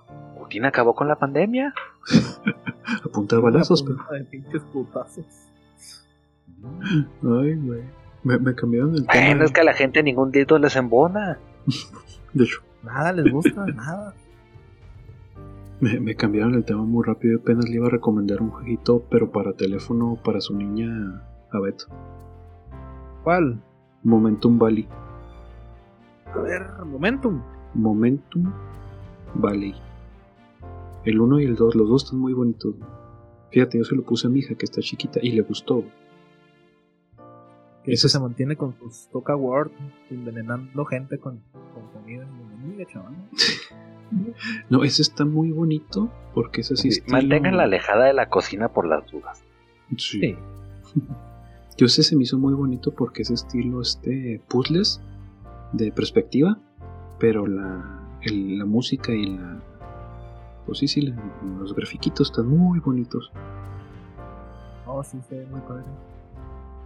¿Putin 0.49 0.65
acabó 0.65 0.95
con 0.95 1.09
la 1.09 1.17
pandemia? 1.17 1.75
A 3.05 3.09
punta 3.13 3.37
de 3.37 3.43
balazos, 3.43 3.83
pero. 3.83 3.99
De 4.11 4.25
pinches 4.25 4.63
putazos. 4.73 5.27
Ay, 7.23 7.55
güey. 7.55 7.83
Me, 8.25 8.39
me, 8.39 8.55
cambiaron 8.55 8.95
el 8.95 9.07
tema. 9.07 9.27
Bueno, 9.27 9.45
es 9.45 9.53
que 9.53 9.61
a 9.61 9.65
la 9.65 9.75
gente 9.75 10.03
ningún 10.03 10.33
dito 10.33 10.59
les 10.59 10.75
embona. 10.77 11.39
de 12.33 12.45
hecho. 12.45 12.63
Nada 12.83 13.13
les 13.13 13.31
gusta, 13.31 13.67
nada. 13.75 14.15
Me, 15.81 16.01
me, 16.01 16.15
cambiaron 16.15 16.55
el 16.55 16.65
tema 16.65 16.83
muy 16.83 17.05
rápido. 17.05 17.41
Apenas 17.41 17.69
le 17.69 17.75
iba 17.75 17.89
a 17.89 17.91
recomendar 17.91 18.41
un 18.41 18.49
jueguito, 18.49 19.05
pero 19.11 19.31
para 19.31 19.53
teléfono, 19.53 20.19
para 20.25 20.41
su 20.41 20.57
niña, 20.57 20.89
a 21.53 21.61
Beto. 21.61 21.89
¿Cuál? 23.23 23.61
Momentum 24.03 24.59
Valley. 24.59 24.89
A 26.35 26.39
ver, 26.39 26.63
Momentum. 26.87 27.43
Momentum 27.75 28.51
Valley. 29.35 29.75
El 31.05 31.21
1 31.21 31.41
y 31.41 31.45
el 31.45 31.57
2, 31.57 31.75
los 31.75 31.89
dos 31.89 32.05
están 32.05 32.19
muy 32.21 32.33
bonitos. 32.33 32.75
Fíjate, 33.51 33.79
yo 33.79 33.85
se 33.85 33.95
lo 33.97 34.03
puse 34.03 34.27
a 34.27 34.31
mi 34.31 34.41
hija 34.41 34.55
que 34.57 34.65
está 34.65 34.81
chiquita 34.81 35.21
y 35.23 35.33
le 35.33 35.43
gustó. 35.43 35.85
Que 37.85 37.93
Ese 37.93 38.09
se 38.09 38.21
mantiene 38.21 38.57
con 38.57 38.75
sus 38.79 39.09
Toca 39.09 39.35
Word, 39.37 39.71
envenenando 40.11 40.85
gente 40.85 41.19
con, 41.19 41.41
con 41.75 41.87
comida. 41.93 42.27
Mira, 42.65 42.87
chaval. 42.87 43.15
No, 44.71 44.85
ese 44.85 45.03
está 45.03 45.27
muy 45.27 45.51
bonito 45.53 46.11
porque 46.33 46.63
es 46.63 46.73
así. 46.73 46.91
Sí, 46.91 47.01
estilo- 47.01 47.13
Manténganla 47.19 47.65
alejada 47.65 48.07
de 48.07 48.15
la 48.15 48.31
cocina 48.31 48.69
por 48.73 48.87
las 48.89 49.07
dudas. 49.11 49.45
Sí. 49.99 50.19
Sí. 50.21 50.35
Yo 51.77 51.85
ese 51.85 52.03
se 52.03 52.17
me 52.17 52.23
hizo 52.23 52.39
muy 52.39 52.55
bonito 52.55 52.95
porque 52.95 53.21
es 53.21 53.31
estilo 53.31 53.83
este 53.83 54.41
puzzles 54.49 55.03
de 55.75 55.93
perspectiva, 55.93 56.59
pero 57.21 57.47
la, 57.47 58.19
el- 58.23 58.57
la 58.59 58.65
música 58.65 59.13
y 59.13 59.27
la 59.37 59.61
pues 60.69 60.81
sí, 60.81 60.87
sí, 60.87 61.01
los 61.59 61.75
grafiquitos 61.75 62.31
están 62.31 62.47
muy 62.47 62.79
bonitos. 62.79 63.33
Oh, 64.87 65.03
sí, 65.03 65.19
se 65.27 65.39
ve 65.39 65.47
muy 65.47 65.61
padre. 65.63 65.85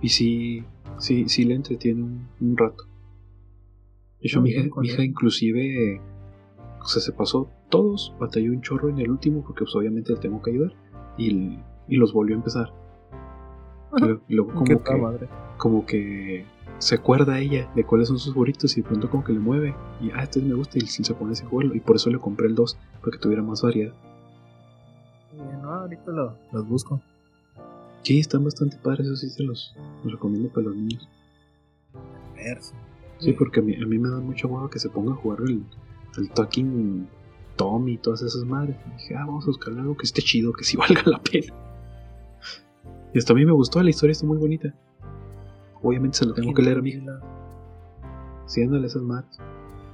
Y 0.00 0.08
sí, 0.08 0.64
sí, 0.98 1.28
sí 1.28 1.44
le 1.44 1.56
entretiene 1.56 2.00
un, 2.00 2.28
un 2.40 2.56
rato. 2.56 2.84
De 4.20 4.28
hecho, 4.28 4.38
No, 4.38 4.44
mi 4.44 4.50
hija, 4.50 4.68
mi 4.76 4.86
hija 4.86 5.02
inclusive 5.02 6.00
o 6.80 6.86
sea, 6.86 7.02
se 7.02 7.12
pasó 7.12 7.50
todos, 7.70 8.14
batalló 8.20 8.52
un 8.52 8.60
chorro 8.60 8.88
en 8.88 9.00
el 9.00 9.10
último 9.10 9.42
porque 9.42 9.64
pues, 9.64 9.74
obviamente 9.74 10.12
le 10.12 10.20
tengo 10.20 10.40
que 10.42 10.52
ayudar 10.52 10.74
y, 11.18 11.58
y 11.88 11.96
los 11.96 12.12
volvió 12.12 12.36
a 12.36 12.38
empezar. 12.38 12.72
Y 13.96 14.34
luego- 14.34 14.50
y 14.62 14.64
Qué 14.64 14.74
como 14.74 14.84
que, 14.84 14.96
madre. 14.96 15.28
como 15.58 15.86
que 15.86 16.44
se 16.78 16.94
acuerda 16.96 17.38
ella 17.38 17.70
de 17.74 17.84
cuáles 17.84 18.08
son 18.08 18.18
sus 18.18 18.32
favoritos 18.32 18.76
y 18.76 18.82
de 18.82 18.88
pronto 18.88 19.08
como 19.10 19.22
que 19.22 19.32
le 19.32 19.38
mueve 19.38 19.74
y 20.00 20.10
ah, 20.10 20.22
este 20.22 20.40
me 20.40 20.54
gusta 20.54 20.78
y 20.78 20.86
se 20.86 21.14
pone 21.14 21.34
a 21.38 21.46
jugarlo 21.48 21.74
y 21.74 21.80
por 21.80 21.96
eso 21.96 22.10
le 22.10 22.18
compré 22.18 22.46
el 22.48 22.54
2 22.54 22.76
para 23.00 23.12
que 23.12 23.18
tuviera 23.18 23.42
más 23.42 23.62
variedad. 23.62 23.92
Bien, 25.34 25.62
no, 25.62 25.70
ahorita 25.72 26.10
lo- 26.10 26.36
los 26.52 26.66
busco. 26.68 27.00
Sí, 28.02 28.18
están 28.18 28.42
bastante 28.44 28.76
padres, 28.78 29.06
eso 29.06 29.16
sí 29.16 29.28
se 29.30 29.42
los, 29.44 29.74
los 30.02 30.12
recomiendo 30.12 30.48
para 30.48 30.66
los 30.66 30.76
niños. 30.76 31.08
Verso. 32.34 32.74
Sí, 33.18 33.32
porque 33.32 33.60
a 33.60 33.62
mí, 33.62 33.74
a 33.76 33.86
mí 33.86 33.98
me 33.98 34.08
da 34.08 34.18
mucha 34.18 34.48
hueva 34.48 34.68
que 34.68 34.80
se 34.80 34.88
ponga 34.88 35.12
a 35.12 35.16
jugar 35.16 35.40
el, 35.42 35.64
el 36.18 36.30
Talking 36.30 37.06
Tom 37.56 37.86
y 37.88 37.98
todas 37.98 38.22
esas 38.22 38.44
madres. 38.44 38.76
Y 38.88 38.90
dije, 39.00 39.14
ah, 39.14 39.24
vamos 39.26 39.44
a 39.44 39.48
buscar 39.48 39.72
algo 39.74 39.96
que 39.96 40.02
esté 40.04 40.22
chido, 40.22 40.52
que 40.52 40.64
sí 40.64 40.76
valga 40.76 41.02
la 41.06 41.20
pena. 41.22 41.54
Y 43.14 43.18
hasta 43.18 43.32
a 43.32 43.36
mí 43.36 43.44
me 43.44 43.52
gustó, 43.52 43.82
la 43.82 43.90
historia 43.90 44.12
está 44.12 44.26
muy 44.26 44.38
bonita. 44.38 44.74
Obviamente 45.82 46.18
se 46.18 46.26
la 46.26 46.34
tengo 46.34 46.54
que 46.54 46.62
leer 46.62 46.78
a 46.78 46.82
mi 46.82 46.90
hija. 46.90 47.20
Sí, 48.46 48.62
ándale 48.62 48.86
esas 48.86 49.02
madres. 49.02 49.38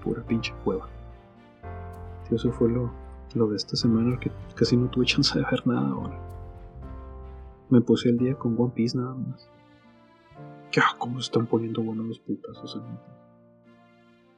Pura 0.04 0.22
pinche 0.22 0.54
hueva. 0.64 0.88
Sí, 2.28 2.34
eso 2.34 2.52
fue 2.52 2.68
lo, 2.68 2.92
lo 3.34 3.48
de 3.48 3.56
esta 3.56 3.76
semana, 3.76 4.18
que 4.20 4.30
casi 4.54 4.76
no 4.76 4.88
tuve 4.88 5.06
chance 5.06 5.36
de 5.38 5.44
ver 5.50 5.66
nada 5.66 5.88
ahora. 5.88 6.18
Me 7.70 7.80
puse 7.80 8.08
el 8.08 8.18
día 8.18 8.34
con 8.34 8.54
One 8.58 8.72
Piece 8.74 8.96
nada 8.96 9.14
más. 9.14 9.50
Ya, 10.72 10.84
cómo 10.98 11.20
se 11.20 11.26
están 11.26 11.46
poniendo 11.46 11.82
buenos 11.82 12.06
los 12.06 12.18
putazos 12.20 12.76
en 12.76 12.82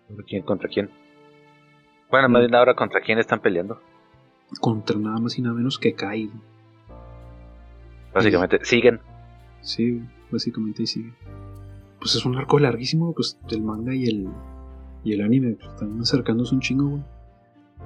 ¿Contra 0.06 0.24
quién? 0.26 0.42
¿Contra 0.42 0.68
quién? 0.68 0.90
Bueno, 2.10 2.28
más 2.28 2.40
bien 2.40 2.54
ahora 2.54 2.74
contra 2.74 3.00
quién 3.00 3.18
están 3.18 3.40
peleando. 3.40 3.80
Contra 4.60 4.98
nada 4.98 5.18
más 5.20 5.38
y 5.38 5.42
nada 5.42 5.54
menos 5.54 5.78
que 5.78 5.94
Kai. 5.94 6.30
Básicamente, 8.14 8.58
siguen. 8.64 9.00
Sí, 9.60 10.02
básicamente 10.30 10.82
ahí 10.82 10.86
sigue. 10.86 11.14
Pues 11.98 12.14
es 12.14 12.24
un 12.24 12.36
arco 12.36 12.58
larguísimo, 12.58 13.12
pues 13.14 13.38
el 13.50 13.62
manga 13.62 13.94
y 13.94 14.06
el, 14.06 14.28
y 15.04 15.12
el 15.12 15.20
anime 15.20 15.52
pues, 15.54 15.68
están 15.70 16.00
acercándose 16.00 16.54
un 16.54 16.60
chingo, 16.60 16.88
güey. 16.88 17.02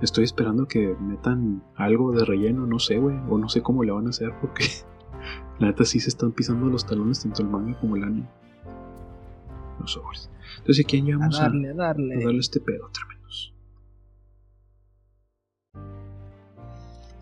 Estoy 0.02 0.24
esperando 0.24 0.66
que 0.66 0.94
metan 1.00 1.62
algo 1.76 2.12
de 2.12 2.24
relleno, 2.24 2.66
no 2.66 2.78
sé, 2.78 2.98
güey, 2.98 3.16
o 3.28 3.38
no 3.38 3.48
sé 3.48 3.62
cómo 3.62 3.84
le 3.84 3.92
van 3.92 4.06
a 4.06 4.10
hacer 4.10 4.32
porque 4.40 4.64
la 5.58 5.68
neta 5.68 5.84
sí 5.84 6.00
se 6.00 6.08
están 6.08 6.32
pisando 6.32 6.66
los 6.66 6.86
talones 6.86 7.22
tanto 7.22 7.42
el 7.42 7.48
manga 7.48 7.78
como 7.78 7.96
el 7.96 8.04
anime. 8.04 8.28
Los 9.80 9.92
sobres. 9.92 10.30
Entonces, 10.58 10.84
¿a 10.84 10.88
quién 10.88 11.04
A 11.04 11.06
llevamos 11.06 11.38
a, 11.38 11.42
darle, 11.44 11.68
a 11.68 11.72
a 11.72 11.74
darle. 11.74 12.24
darle 12.24 12.38
este 12.38 12.60
pedo 12.60 12.90
tremendos? 12.92 13.54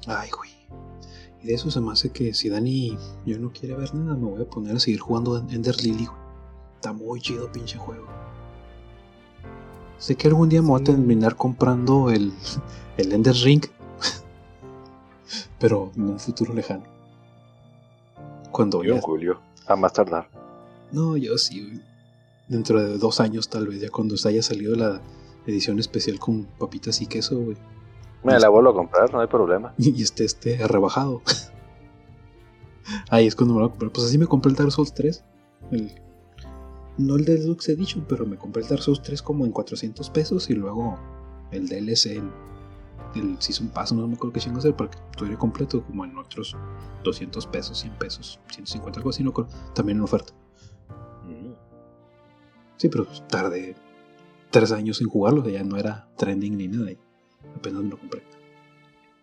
Ay, 0.06 0.28
güey. 0.36 0.50
Y 1.42 1.48
de 1.48 1.54
eso 1.54 1.70
se 1.70 1.80
me 1.80 1.92
hace 1.92 2.10
que 2.10 2.34
si 2.34 2.48
Dani 2.48 2.96
yo 3.26 3.38
no 3.38 3.52
quiere 3.52 3.74
ver 3.74 3.94
nada, 3.94 4.16
me 4.16 4.26
voy 4.26 4.42
a 4.42 4.44
poner 4.44 4.76
a 4.76 4.78
seguir 4.78 5.00
jugando 5.00 5.38
en 5.38 5.50
Ender 5.50 5.76
Lily, 5.82 6.06
güey. 6.06 6.22
Está 6.76 6.92
muy 6.92 7.20
chido 7.20 7.50
pinche 7.50 7.78
juego. 7.78 8.06
Sé 9.98 10.16
que 10.16 10.28
algún 10.28 10.48
día 10.48 10.62
me 10.62 10.68
voy 10.68 10.80
a 10.80 10.84
terminar 10.84 11.36
comprando 11.36 12.10
el, 12.10 12.32
el 12.96 13.12
Ender 13.12 13.34
Ring. 13.36 13.64
Pero 15.58 15.92
en 15.96 16.10
un 16.10 16.20
futuro 16.20 16.54
lejano. 16.54 16.84
Cuando 18.50 18.84
ya... 18.84 19.00
Julio. 19.00 19.40
A 19.66 19.76
más 19.76 19.92
tardar. 19.92 20.28
No, 20.90 21.16
yo 21.16 21.38
sí. 21.38 21.80
Dentro 22.48 22.80
de 22.80 22.98
dos 22.98 23.20
años 23.20 23.48
tal 23.48 23.66
vez, 23.66 23.80
ya 23.80 23.90
cuando 23.90 24.14
haya 24.24 24.42
salido 24.42 24.74
la 24.74 25.00
edición 25.46 25.78
especial 25.78 26.18
con 26.18 26.44
papitas 26.44 27.00
y 27.00 27.06
queso, 27.06 27.38
güey. 27.38 27.56
Me 28.24 28.38
la 28.38 28.48
vuelvo 28.48 28.70
a 28.70 28.74
comprar, 28.74 29.12
no 29.12 29.20
hay 29.20 29.26
problema. 29.26 29.74
y 29.78 30.02
esté 30.02 30.24
este 30.24 30.66
rebajado. 30.66 31.22
Ahí 33.10 33.26
es 33.26 33.34
cuando 33.36 33.54
me 33.54 33.60
lo 33.60 33.66
voy 33.66 33.70
a 33.70 33.72
comprar. 33.72 33.92
Pues 33.92 34.06
así 34.06 34.18
me 34.18 34.26
compré 34.26 34.50
el 34.50 34.56
Dark 34.56 34.72
Souls 34.72 34.92
3. 34.94 35.24
El- 35.70 35.92
no 36.98 37.16
el 37.16 37.24
Deluxe 37.24 37.70
Edition, 37.70 38.04
pero 38.08 38.26
me 38.26 38.36
compré 38.36 38.62
el 38.62 38.68
Dark 38.68 38.82
Souls 38.82 39.00
3 39.02 39.22
como 39.22 39.46
en 39.46 39.52
400 39.52 40.10
pesos 40.10 40.50
y 40.50 40.54
luego 40.54 40.98
el 41.50 41.66
DLC, 41.66 42.06
el, 42.16 42.30
el 43.14 43.36
Season 43.40 43.68
Pass, 43.68 43.92
no 43.92 44.06
me 44.06 44.14
acuerdo 44.14 44.34
qué 44.34 44.40
chingo 44.40 44.58
hacer 44.58 44.76
para 44.76 44.90
que 44.90 44.98
estuviera 45.10 45.38
completo 45.38 45.82
como 45.84 46.04
en 46.04 46.16
otros 46.18 46.54
200 47.02 47.46
pesos, 47.46 47.78
100 47.78 47.94
pesos, 47.94 48.40
150, 48.50 48.98
algo 49.00 49.08
así, 49.10 49.24
no. 49.24 49.32
También 49.74 49.98
en 49.98 50.04
oferta. 50.04 50.34
Mm. 51.24 51.52
Sí, 52.76 52.88
pero 52.90 53.06
tardé 53.28 53.74
tres 54.50 54.70
años 54.72 55.00
en 55.00 55.08
jugarlo, 55.08 55.48
ya 55.48 55.64
no 55.64 55.76
era 55.78 56.08
trending 56.16 56.56
ni 56.58 56.68
nada. 56.68 56.90
Apenas 57.56 57.82
me 57.82 57.90
lo 57.90 57.98
compré. 57.98 58.22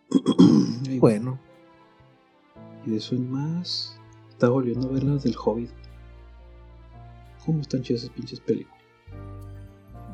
Bueno, 0.99 1.39
Y 2.85 2.91
de 2.91 2.97
eso 2.97 3.15
en 3.15 3.31
más, 3.31 3.99
estaba 4.29 4.53
volviendo 4.53 4.89
a 4.89 4.91
ver 4.91 5.03
las 5.03 5.23
del 5.23 5.35
Hobbit. 5.37 5.69
¿Cómo 7.45 7.61
están 7.61 7.83
chidas 7.83 8.03
esas 8.03 8.15
pinches 8.15 8.39
películas? 8.39 8.79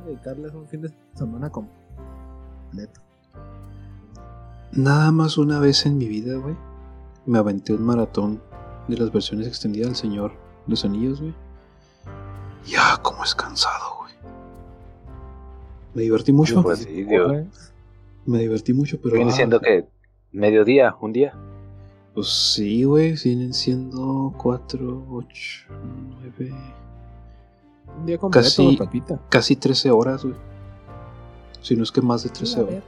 dedicarles 0.05 0.53
un 0.53 0.67
fin 0.67 0.81
de 0.81 0.93
semana 1.13 1.50
completo. 1.50 3.01
Nada 4.71 5.12
más 5.12 5.38
una 5.38 5.59
vez 5.59 5.85
en 5.85 5.97
mi 5.97 6.07
vida, 6.07 6.38
güey, 6.38 6.55
me 7.25 7.39
aventé 7.39 7.74
un 7.74 7.83
maratón 7.83 8.41
de 8.88 8.97
las 8.97 9.12
versiones 9.12 9.47
extendidas 9.47 9.88
del 9.88 9.95
Señor 9.95 10.31
de 10.31 10.71
los 10.71 10.85
Anillos, 10.85 11.21
güey. 11.21 11.33
Ya, 12.67 12.97
como 13.01 13.24
es 13.24 13.33
cansado, 13.35 13.97
güey. 14.00 14.13
Me 15.93 16.01
divertí 16.03 16.31
mucho. 16.31 16.62
Pues 16.62 16.79
sí, 16.79 17.03
Dios. 17.03 17.74
Me 18.25 18.39
divertí 18.39 18.74
mucho, 18.74 19.00
pero. 19.01 19.15
Viene 19.15 19.32
ah, 19.32 19.36
siendo 19.36 19.60
que 19.60 19.88
mediodía, 20.32 20.96
un 21.00 21.13
día. 21.13 21.34
Pues 22.13 22.27
sí, 22.27 22.84
güey, 22.84 23.15
vienen 23.24 23.53
siendo 23.53 24.34
4, 24.38 25.08
8, 25.12 25.65
9, 26.39 26.53
Un 28.00 28.05
día 28.05 28.17
completo, 28.17 28.48
Casi- 28.48 28.77
papita. 28.77 29.20
casi 29.29 29.55
13 29.58 29.91
horas, 29.91 30.24
güey. 30.24 30.36
Si 31.62 31.75
no 31.75 31.84
es 31.84 31.91
que 31.91 32.01
más 32.01 32.24
de 32.24 32.29
13 32.29 32.62
horas. 32.62 32.84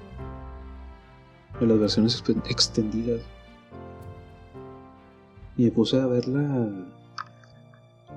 En 1.59 1.67
las 1.67 1.79
versiones 1.79 2.23
extendidas. 2.49 3.21
Y 5.57 5.65
me 5.65 5.71
puse 5.71 5.99
a 5.99 6.05
ver 6.05 6.27
la. 6.27 6.69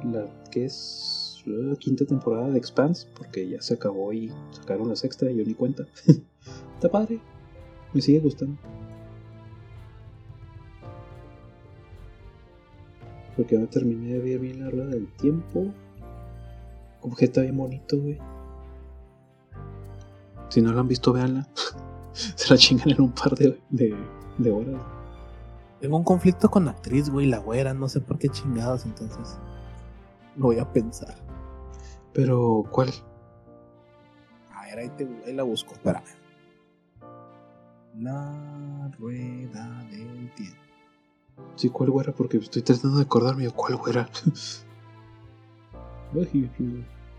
La 0.05 0.27
que 0.51 0.65
es 0.65 1.43
la 1.45 1.75
quinta 1.77 2.05
temporada 2.05 2.49
de 2.51 2.59
Expanse, 2.59 3.07
porque 3.17 3.49
ya 3.49 3.61
se 3.61 3.75
acabó 3.75 4.13
y 4.13 4.33
sacaron 4.53 4.89
la 4.89 4.97
sexta 4.97 5.31
y 5.31 5.37
yo 5.37 5.45
ni 5.45 5.55
cuenta. 5.55 5.87
Está 6.81 6.89
padre. 6.89 7.21
Me 7.93 8.01
sigue 8.01 8.21
gustando. 8.21 8.57
Porque 13.37 13.59
no 13.59 13.67
terminé 13.67 14.15
de 14.15 14.19
ver 14.19 14.39
bien 14.39 14.65
la 14.65 14.71
rueda 14.71 14.87
del 14.87 15.07
tiempo. 15.13 15.75
Como 17.03 17.15
que 17.15 17.27
está 17.27 17.43
bien 17.43 17.59
bonito, 17.59 17.99
güey. 18.01 18.17
Si 20.49 20.63
no 20.63 20.73
la 20.73 20.81
han 20.81 20.89
visto, 20.89 21.13
véanla. 21.13 21.47
Se 22.13 22.49
la 22.49 22.57
chingan 22.57 22.89
en 22.89 23.03
un 23.03 23.13
par 23.13 23.35
de, 23.35 23.61
de, 23.69 23.95
de 24.39 24.51
horas. 24.51 24.83
Tengo 25.81 25.99
un 25.99 26.05
conflicto 26.05 26.51
con 26.51 26.65
la 26.65 26.71
actriz, 26.71 27.11
güey, 27.11 27.27
la 27.27 27.41
güera, 27.41 27.75
no 27.75 27.91
sé 27.91 28.01
por 28.01 28.19
qué 28.19 28.31
chingados, 28.31 28.87
entonces. 28.87 29.39
Lo 30.35 30.45
voy 30.45 30.59
a 30.59 30.73
pensar. 30.73 31.15
Pero, 32.15 32.65
¿cuál? 32.71 32.89
A 34.55 34.65
ver, 34.65 34.79
ahí, 34.79 34.89
te, 34.97 35.07
ahí 35.27 35.35
la 35.35 35.43
busco, 35.43 35.75
espérame. 35.75 36.20
La 37.99 38.91
rueda 38.99 39.85
del 39.91 40.31
tiempo. 40.35 40.57
Sí, 41.57 41.69
¿cuál 41.69 41.91
güera? 41.91 42.13
Porque 42.13 42.39
estoy 42.39 42.63
tratando 42.63 42.99
de 42.99 43.03
acordarme 43.03 43.45
de 43.45 43.51
cuál 43.51 43.77
güera. 43.77 44.09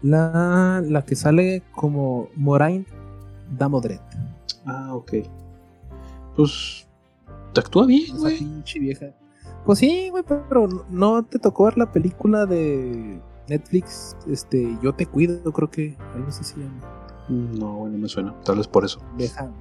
La, 0.02 0.82
la 0.84 1.06
que 1.06 1.16
sale 1.16 1.64
como 1.72 2.28
Moraine 2.36 2.86
Damodred. 3.58 4.00
Ah, 4.66 4.94
ok. 4.96 5.14
Pues. 6.36 6.88
Te 7.54 7.60
actúa 7.60 7.86
bien, 7.86 8.18
güey. 8.18 8.40
pinche 8.40 8.80
vieja. 8.80 9.08
Pues 9.66 9.80
sí, 9.80 10.10
güey, 10.10 10.24
pero 10.24 10.68
no 10.90 11.24
te 11.24 11.38
tocó 11.38 11.66
ver 11.66 11.78
la 11.78 11.92
película 11.92 12.46
de 12.46 13.22
Netflix, 13.48 14.16
este, 14.28 14.78
Yo 14.82 14.94
te 14.94 15.06
cuido, 15.06 15.52
creo 15.52 15.70
que 15.70 15.96
algo 16.16 16.30
así 16.30 16.44
se 16.44 16.60
llama. 16.60 16.80
No, 17.30 17.74
bueno, 17.76 17.98
me 17.98 18.08
suena. 18.08 18.34
Tal 18.42 18.58
vez 18.58 18.68
por 18.68 18.86
eso. 18.86 19.00
Déjame, 19.18 19.52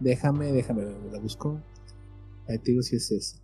déjame, 0.00 0.52
déjame, 0.52 0.84
la 1.12 1.18
busco. 1.18 1.60
Ahí 2.48 2.58
te 2.58 2.72
digo 2.72 2.82
si 2.82 2.96
es 2.96 3.10
esa. 3.10 3.38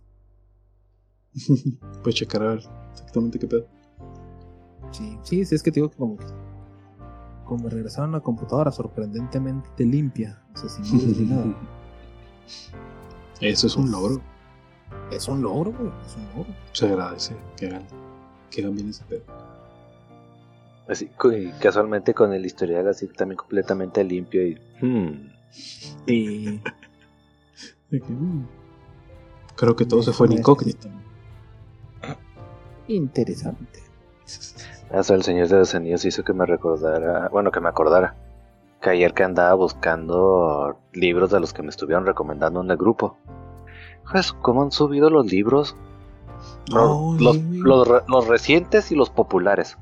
Pues 2.03 2.15
checar 2.15 2.41
a 2.43 2.47
ver 2.49 2.63
exactamente 2.91 3.39
qué 3.39 3.47
pedo. 3.47 3.67
Sí, 4.91 5.17
sí, 5.23 5.45
sí, 5.45 5.55
es 5.55 5.63
que 5.63 5.71
te 5.71 5.79
digo 5.79 5.89
que 5.89 5.97
como, 5.97 6.17
como 7.45 7.69
regresaron 7.69 8.11
a 8.11 8.17
la 8.17 8.23
computadora 8.23 8.71
sorprendentemente 8.71 9.85
limpia, 9.85 10.41
o 10.53 10.57
sea, 10.57 10.69
sin 10.69 11.29
nada. 11.29 11.55
Eso 13.41 13.67
es 13.67 13.75
un 13.75 13.91
logro. 13.91 14.21
Es 15.11 15.27
un 15.27 15.41
logro, 15.41 15.71
güey, 15.71 15.91
es 16.05 16.15
un 16.15 16.25
logro. 16.29 16.55
Se 16.71 16.87
agradece 16.87 17.35
que 17.55 17.67
hagan, 17.67 17.83
que 18.49 18.61
hagan 18.61 18.75
bien 18.75 18.89
ese 18.89 19.03
pedo. 19.05 19.23
Así, 20.87 21.11
casualmente 21.61 22.13
con 22.13 22.33
el 22.33 22.45
historial 22.45 22.87
así 22.87 23.07
también 23.07 23.37
completamente 23.37 24.03
limpio 24.03 24.47
y... 24.47 24.57
hmm, 24.81 25.36
Que, 27.89 27.99
mm, 27.99 28.45
Creo 29.55 29.75
que 29.75 29.85
todo 29.85 30.03
se 30.03 30.11
fue 30.11 30.27
en 30.27 30.33
incógnito. 30.33 30.89
Interesante. 32.87 33.81
Eso 34.91 35.13
el 35.13 35.23
Señor 35.23 35.47
de 35.47 35.57
los 35.57 35.73
Anillos 35.73 36.05
hizo 36.05 36.23
que 36.23 36.33
me 36.33 36.45
recordara, 36.45 37.29
bueno, 37.29 37.51
que 37.51 37.59
me 37.59 37.69
acordara, 37.69 38.15
que 38.81 38.91
ayer 38.91 39.13
que 39.13 39.23
andaba 39.23 39.53
buscando 39.55 40.79
libros 40.93 41.31
de 41.31 41.39
los 41.39 41.53
que 41.53 41.63
me 41.63 41.69
estuvieron 41.69 42.05
recomendando 42.05 42.61
en 42.61 42.69
el 42.69 42.77
grupo. 42.77 43.17
Pues, 44.09 44.31
¿cómo 44.31 44.63
han 44.63 44.71
subido 44.71 45.09
los 45.09 45.25
libros? 45.25 45.75
No, 46.71 47.17
los, 47.19 47.37
los 47.37 48.03
los 48.07 48.27
recientes 48.27 48.91
y 48.91 48.95
los 48.95 49.09
populares. 49.09 49.77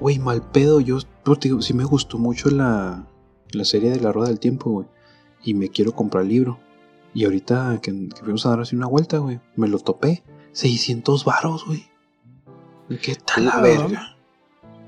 Güey, 0.00 0.18
mal 0.18 0.42
pedo. 0.42 0.80
Yo 0.80 0.98
digo, 1.40 1.60
sí 1.60 1.74
me 1.74 1.84
gustó 1.84 2.18
mucho 2.18 2.50
la, 2.50 3.04
la 3.52 3.64
serie 3.64 3.90
de 3.90 4.00
La 4.00 4.12
Rueda 4.12 4.28
del 4.28 4.40
Tiempo, 4.40 4.70
güey. 4.70 4.86
Y 5.44 5.54
me 5.54 5.68
quiero 5.68 5.92
comprar 5.92 6.22
el 6.22 6.28
libro. 6.28 6.58
Y 7.14 7.24
ahorita 7.24 7.78
que, 7.82 8.08
que 8.08 8.22
fuimos 8.22 8.46
a 8.46 8.50
dar 8.50 8.60
así 8.60 8.76
una 8.76 8.86
vuelta, 8.86 9.18
güey, 9.18 9.40
me 9.56 9.68
lo 9.68 9.78
topé. 9.78 10.22
600 10.52 11.24
varos, 11.24 11.66
güey. 11.66 11.92
¿Qué 13.00 13.14
tal 13.14 13.46
la 13.46 13.60
verga? 13.60 14.16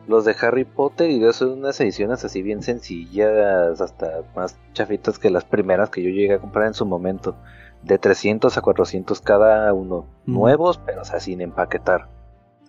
Los 0.07 0.27
de 0.27 0.37
Harry 0.41 0.65
Potter 0.65 1.11
y 1.11 1.19
de 1.19 1.31
eso 1.31 1.55
unas 1.55 1.81
ediciones 1.81 2.25
así 2.25 2.43
bien 2.43 2.63
sencillas, 2.63 3.81
hasta 3.81 4.23
más 4.37 4.59
chafitas 4.75 5.19
que 5.19 5.31
las 5.31 5.45
primeras 5.45 5.89
que 5.89 6.03
yo 6.03 6.11
llegué 6.11 6.35
a 6.35 6.41
comprar 6.41 6.67
en 6.67 6.75
su 6.75 6.85
momento. 6.85 7.37
De 7.83 7.99
300 7.99 8.57
a 8.57 8.61
400 8.61 9.21
cada 9.21 9.73
uno. 9.73 10.07
Mm. 10.27 10.35
Nuevos, 10.35 10.79
pero 10.85 11.03
o 11.03 11.05
sea, 11.05 11.21
sin 11.21 11.41
empaquetar. 11.41 12.09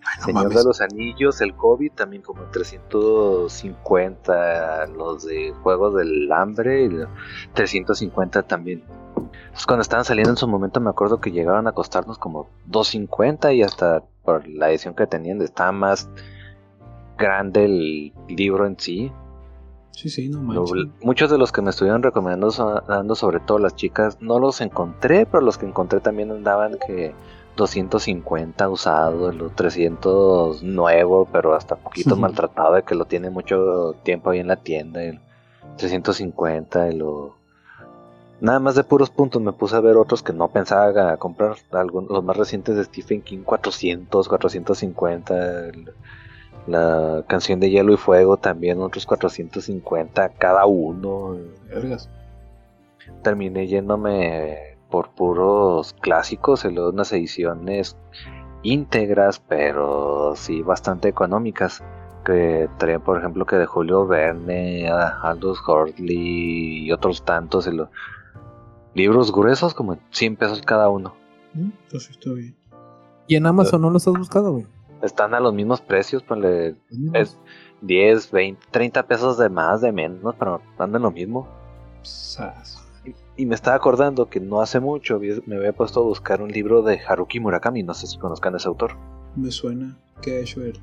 Ay, 0.08 0.18
no 0.20 0.24
Señor 0.26 0.42
mames. 0.44 0.58
de 0.58 0.64
los 0.64 0.80
Anillos, 0.80 1.40
el 1.40 1.54
COVID 1.54 1.92
también 1.92 2.22
como 2.22 2.42
en 2.44 2.50
350, 2.50 4.86
los 4.96 5.24
de 5.26 5.52
Juegos 5.62 5.94
del 5.96 6.30
Hambre, 6.32 6.84
y 6.84 6.88
los 6.88 7.08
350 7.54 8.42
también. 8.42 8.82
Pues 9.52 9.66
cuando 9.66 9.82
estaban 9.82 10.04
saliendo 10.04 10.30
en 10.30 10.36
su 10.36 10.46
momento 10.48 10.80
me 10.80 10.90
acuerdo 10.90 11.20
que 11.20 11.30
llegaron 11.30 11.66
a 11.66 11.72
costarnos 11.72 12.18
como 12.18 12.48
250 12.66 13.52
y 13.54 13.62
hasta 13.62 14.02
por 14.24 14.46
la 14.46 14.68
edición 14.70 14.94
que 14.94 15.06
tenían 15.06 15.40
estaba 15.40 15.72
más 15.72 16.08
grande 17.16 17.64
el 17.64 18.12
libro 18.28 18.66
en 18.66 18.78
sí. 18.78 19.10
Sí, 19.92 20.10
sí, 20.10 20.28
no 20.28 20.42
manches. 20.42 20.88
muchos 21.02 21.30
de 21.30 21.38
los 21.38 21.52
que 21.52 21.62
me 21.62 21.70
estuvieron 21.70 22.02
recomendando, 22.02 22.50
so- 22.50 22.82
dando 22.86 23.14
sobre 23.14 23.40
todo 23.40 23.58
las 23.58 23.74
chicas, 23.76 24.18
no 24.20 24.38
los 24.38 24.60
encontré, 24.60 25.24
pero 25.24 25.40
los 25.40 25.56
que 25.56 25.64
encontré 25.64 26.00
también 26.00 26.30
andaban 26.30 26.76
que 26.86 27.14
250 27.56 28.68
usado, 28.68 29.32
los 29.32 29.54
300 29.56 30.62
nuevo, 30.62 31.26
pero 31.32 31.54
hasta 31.54 31.76
poquito 31.76 32.14
maltratado 32.16 32.74
de 32.74 32.82
que 32.82 32.94
lo 32.94 33.06
tiene 33.06 33.30
mucho 33.30 33.94
tiempo 34.02 34.30
ahí 34.30 34.38
en 34.40 34.48
la 34.48 34.56
tienda, 34.56 35.02
el 35.02 35.20
350, 35.78 36.90
y 36.90 36.96
lo... 36.96 37.34
Nada 38.38 38.60
más 38.60 38.74
de 38.74 38.84
puros 38.84 39.08
puntos 39.08 39.40
me 39.40 39.52
puse 39.52 39.74
a 39.76 39.80
ver 39.80 39.96
otros 39.96 40.22
que 40.22 40.34
no 40.34 40.48
pensaba 40.48 41.16
comprar, 41.16 41.56
algunos, 41.72 42.10
los 42.10 42.22
más 42.22 42.36
recientes 42.36 42.76
de 42.76 42.84
Stephen 42.84 43.22
King, 43.22 43.38
400, 43.44 44.28
450, 44.28 45.66
el- 45.68 45.92
la 46.66 47.24
canción 47.28 47.60
de 47.60 47.70
Hielo 47.70 47.92
y 47.94 47.96
Fuego 47.96 48.36
también 48.36 48.80
otros 48.82 49.06
450 49.06 50.30
cada 50.30 50.66
uno. 50.66 51.36
Vergas. 51.68 52.10
Terminé 53.22 53.68
yéndome 53.68 54.75
por 54.90 55.10
puros 55.10 55.94
clásicos 56.00 56.64
en 56.64 56.78
unas 56.78 57.12
ediciones 57.12 57.96
íntegras, 58.62 59.40
pero 59.40 60.34
sí 60.36 60.62
bastante 60.62 61.08
económicas. 61.08 61.82
Que 62.24 62.68
traían, 62.78 63.02
por 63.02 63.18
ejemplo, 63.18 63.46
que 63.46 63.54
de 63.56 63.66
Julio 63.66 64.04
Verne, 64.06 64.88
a 64.90 65.20
Aldous 65.22 65.60
Huxley 65.60 66.86
y 66.86 66.92
otros 66.92 67.24
tantos. 67.24 67.66
lo- 67.68 67.88
libros 68.94 69.30
gruesos, 69.30 69.74
como 69.74 69.92
en 69.92 70.00
100 70.10 70.36
pesos 70.36 70.62
cada 70.62 70.88
uno. 70.88 71.14
Mm, 71.54 71.68
Pues 71.90 72.08
está 72.10 72.30
bien. 72.32 72.56
¿Y 73.28 73.36
en 73.36 73.46
Amazon 73.46 73.82
no 73.82 73.90
los 73.90 74.08
has 74.08 74.14
buscado, 74.14 74.52
güey? 74.52 74.66
Están 75.02 75.34
a 75.34 75.40
los 75.40 75.52
mismos 75.52 75.80
precios, 75.82 76.22
ponle 76.22 76.76
Es 77.12 77.38
10, 77.82 78.30
20, 78.30 78.66
30 78.70 79.02
pesos 79.06 79.36
de 79.36 79.50
más, 79.50 79.82
de 79.82 79.92
menos, 79.92 80.34
pero 80.38 80.62
andan 80.78 81.02
lo 81.02 81.10
mismo. 81.10 81.46
Sas. 82.02 82.82
Y 83.36 83.46
me 83.46 83.54
estaba 83.54 83.76
acordando 83.76 84.26
que 84.30 84.40
no 84.40 84.60
hace 84.60 84.80
mucho 84.80 85.20
me 85.46 85.56
había 85.56 85.72
puesto 85.72 86.00
a 86.00 86.04
buscar 86.04 86.40
un 86.40 86.50
libro 86.50 86.82
de 86.82 86.98
Haruki 87.06 87.38
Murakami, 87.38 87.82
no 87.82 87.92
sé 87.92 88.06
si 88.06 88.18
conozcan 88.18 88.54
a 88.54 88.56
ese 88.56 88.68
autor. 88.68 88.92
Me 89.34 89.50
suena. 89.50 89.96
¿Qué 90.22 90.38
ha 90.38 90.40
hecho 90.40 90.62
él? 90.62 90.80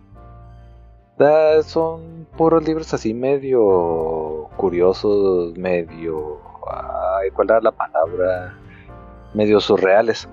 Son 1.66 2.28
puros 2.38 2.64
libros 2.66 2.94
así 2.94 3.14
medio 3.14 4.50
curiosos, 4.58 5.58
medio... 5.58 6.40
Ay, 6.68 7.30
¿Cuál 7.32 7.50
era 7.50 7.62
la 7.62 7.72
palabra? 7.72 8.56
Medio 9.34 9.60
surreales. 9.60 10.28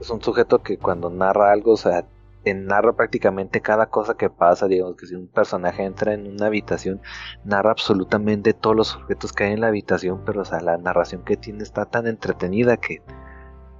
Es 0.00 0.10
un 0.10 0.22
sujeto 0.22 0.58
que 0.58 0.78
cuando 0.78 1.10
narra 1.10 1.52
algo, 1.52 1.72
o 1.72 1.76
sea, 1.76 2.04
te 2.42 2.54
narra 2.54 2.94
prácticamente 2.94 3.60
cada 3.60 3.86
cosa 3.86 4.14
que 4.16 4.30
pasa. 4.30 4.68
Digamos 4.68 4.96
que 4.96 5.06
si 5.06 5.14
un 5.14 5.28
personaje 5.28 5.84
entra 5.84 6.14
en 6.14 6.26
una 6.26 6.46
habitación, 6.46 7.00
narra 7.44 7.70
absolutamente 7.70 8.52
todos 8.54 8.76
los 8.76 8.96
objetos 8.96 9.32
que 9.32 9.44
hay 9.44 9.52
en 9.52 9.60
la 9.60 9.68
habitación, 9.68 10.22
pero 10.24 10.42
o 10.42 10.44
sea, 10.44 10.60
la 10.60 10.78
narración 10.78 11.22
que 11.24 11.36
tiene 11.36 11.62
está 11.62 11.86
tan 11.86 12.06
entretenida 12.06 12.76
que 12.76 13.02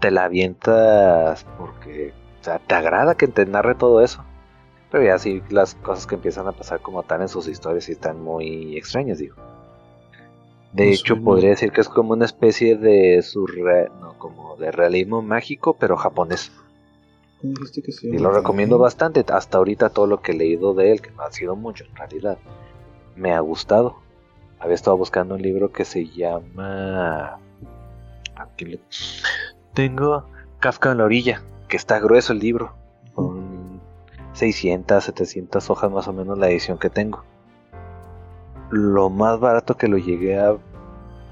te 0.00 0.10
la 0.10 0.24
avientas 0.24 1.46
porque, 1.58 2.12
o 2.40 2.44
sea, 2.44 2.58
te 2.58 2.74
agrada 2.74 3.16
que 3.16 3.28
te 3.28 3.46
narre 3.46 3.74
todo 3.74 4.00
eso. 4.00 4.24
Pero 4.90 5.04
ya 5.04 5.18
sí, 5.18 5.42
las 5.48 5.74
cosas 5.76 6.06
que 6.06 6.16
empiezan 6.16 6.46
a 6.46 6.52
pasar 6.52 6.80
como 6.80 7.02
tal 7.02 7.22
en 7.22 7.28
sus 7.28 7.48
historias 7.48 7.88
están 7.88 8.20
muy 8.20 8.76
extrañas, 8.76 9.18
digo. 9.18 9.36
De 10.72 10.90
hecho, 10.90 11.20
podría 11.22 11.50
decir 11.50 11.70
que 11.70 11.82
es 11.82 11.88
como 11.88 12.14
una 12.14 12.24
especie 12.24 12.76
de 12.76 13.20
surre... 13.22 13.90
no, 14.00 14.18
como 14.18 14.56
de 14.56 14.70
realismo 14.70 15.20
mágico, 15.20 15.76
pero 15.78 15.96
japonés. 15.96 16.50
¿Cómo 17.42 17.54
dijiste 17.54 17.82
que 17.82 17.92
se 17.92 18.06
Y 18.06 18.18
lo 18.18 18.30
recomiendo 18.30 18.78
bastante. 18.78 19.24
Hasta 19.28 19.58
ahorita 19.58 19.90
todo 19.90 20.06
lo 20.06 20.22
que 20.22 20.32
he 20.32 20.34
leído 20.36 20.72
de 20.74 20.92
él, 20.92 21.02
que 21.02 21.10
no 21.10 21.22
ha 21.24 21.32
sido 21.32 21.56
mucho 21.56 21.84
en 21.84 21.94
realidad, 21.96 22.38
me 23.16 23.32
ha 23.34 23.40
gustado. 23.40 23.96
Había 24.60 24.74
estado 24.76 24.96
buscando 24.96 25.34
un 25.34 25.42
libro 25.42 25.72
que 25.72 25.84
se 25.84 26.06
llama... 26.06 27.38
Aquí 28.36 28.64
le- 28.64 28.80
Tengo 29.74 30.24
Kafka 30.60 30.92
en 30.92 30.98
la 30.98 31.04
orilla, 31.04 31.42
que 31.68 31.76
está 31.76 31.98
grueso 31.98 32.32
el 32.32 32.38
libro. 32.38 32.72
Con 33.14 33.80
600, 34.34 35.02
700 35.04 35.68
hojas 35.68 35.90
más 35.90 36.06
o 36.08 36.12
menos 36.12 36.38
la 36.38 36.48
edición 36.48 36.78
que 36.78 36.88
tengo. 36.90 37.24
Lo 38.70 39.10
más 39.10 39.38
barato 39.38 39.76
que 39.76 39.88
lo 39.88 39.98
llegué 39.98 40.38
a 40.38 40.56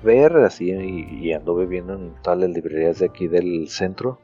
ver, 0.02 0.36
así, 0.38 0.70
y, 0.72 1.26
y 1.26 1.32
anduve 1.32 1.66
viendo 1.66 1.94
en 1.94 2.12
todas 2.22 2.38
las 2.40 2.50
librerías 2.50 2.98
de 2.98 3.06
aquí 3.06 3.28
del 3.28 3.68
centro, 3.68 4.18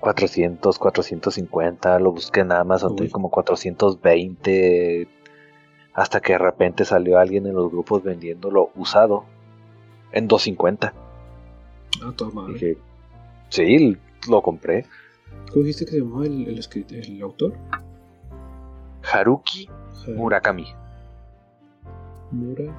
400, 0.00 0.78
450, 0.78 1.98
lo 1.98 2.12
busqué 2.12 2.40
en 2.40 2.52
Amazon, 2.52 2.96
tuve 2.96 3.10
como 3.10 3.30
420, 3.30 5.08
hasta 5.94 6.20
que 6.20 6.32
de 6.32 6.38
repente 6.38 6.84
salió 6.84 7.18
alguien 7.18 7.46
en 7.46 7.54
los 7.54 7.70
grupos 7.70 8.02
vendiéndolo 8.02 8.70
usado 8.76 9.24
en 10.12 10.26
250. 10.28 10.92
Ah, 12.02 12.12
madre. 12.32 12.52
Dije, 12.54 12.78
sí, 13.50 13.96
lo 14.28 14.40
compré. 14.42 14.86
¿Cómo 15.52 15.64
dijiste 15.64 15.84
que 15.84 15.90
se 15.92 15.98
llamaba 15.98 16.24
el, 16.26 16.48
el, 16.48 16.60
el 16.90 17.22
autor? 17.22 17.52
Haruki 19.12 19.66
Ja- 19.66 20.12
Murakami. 20.16 20.66
Mura. 22.30 22.72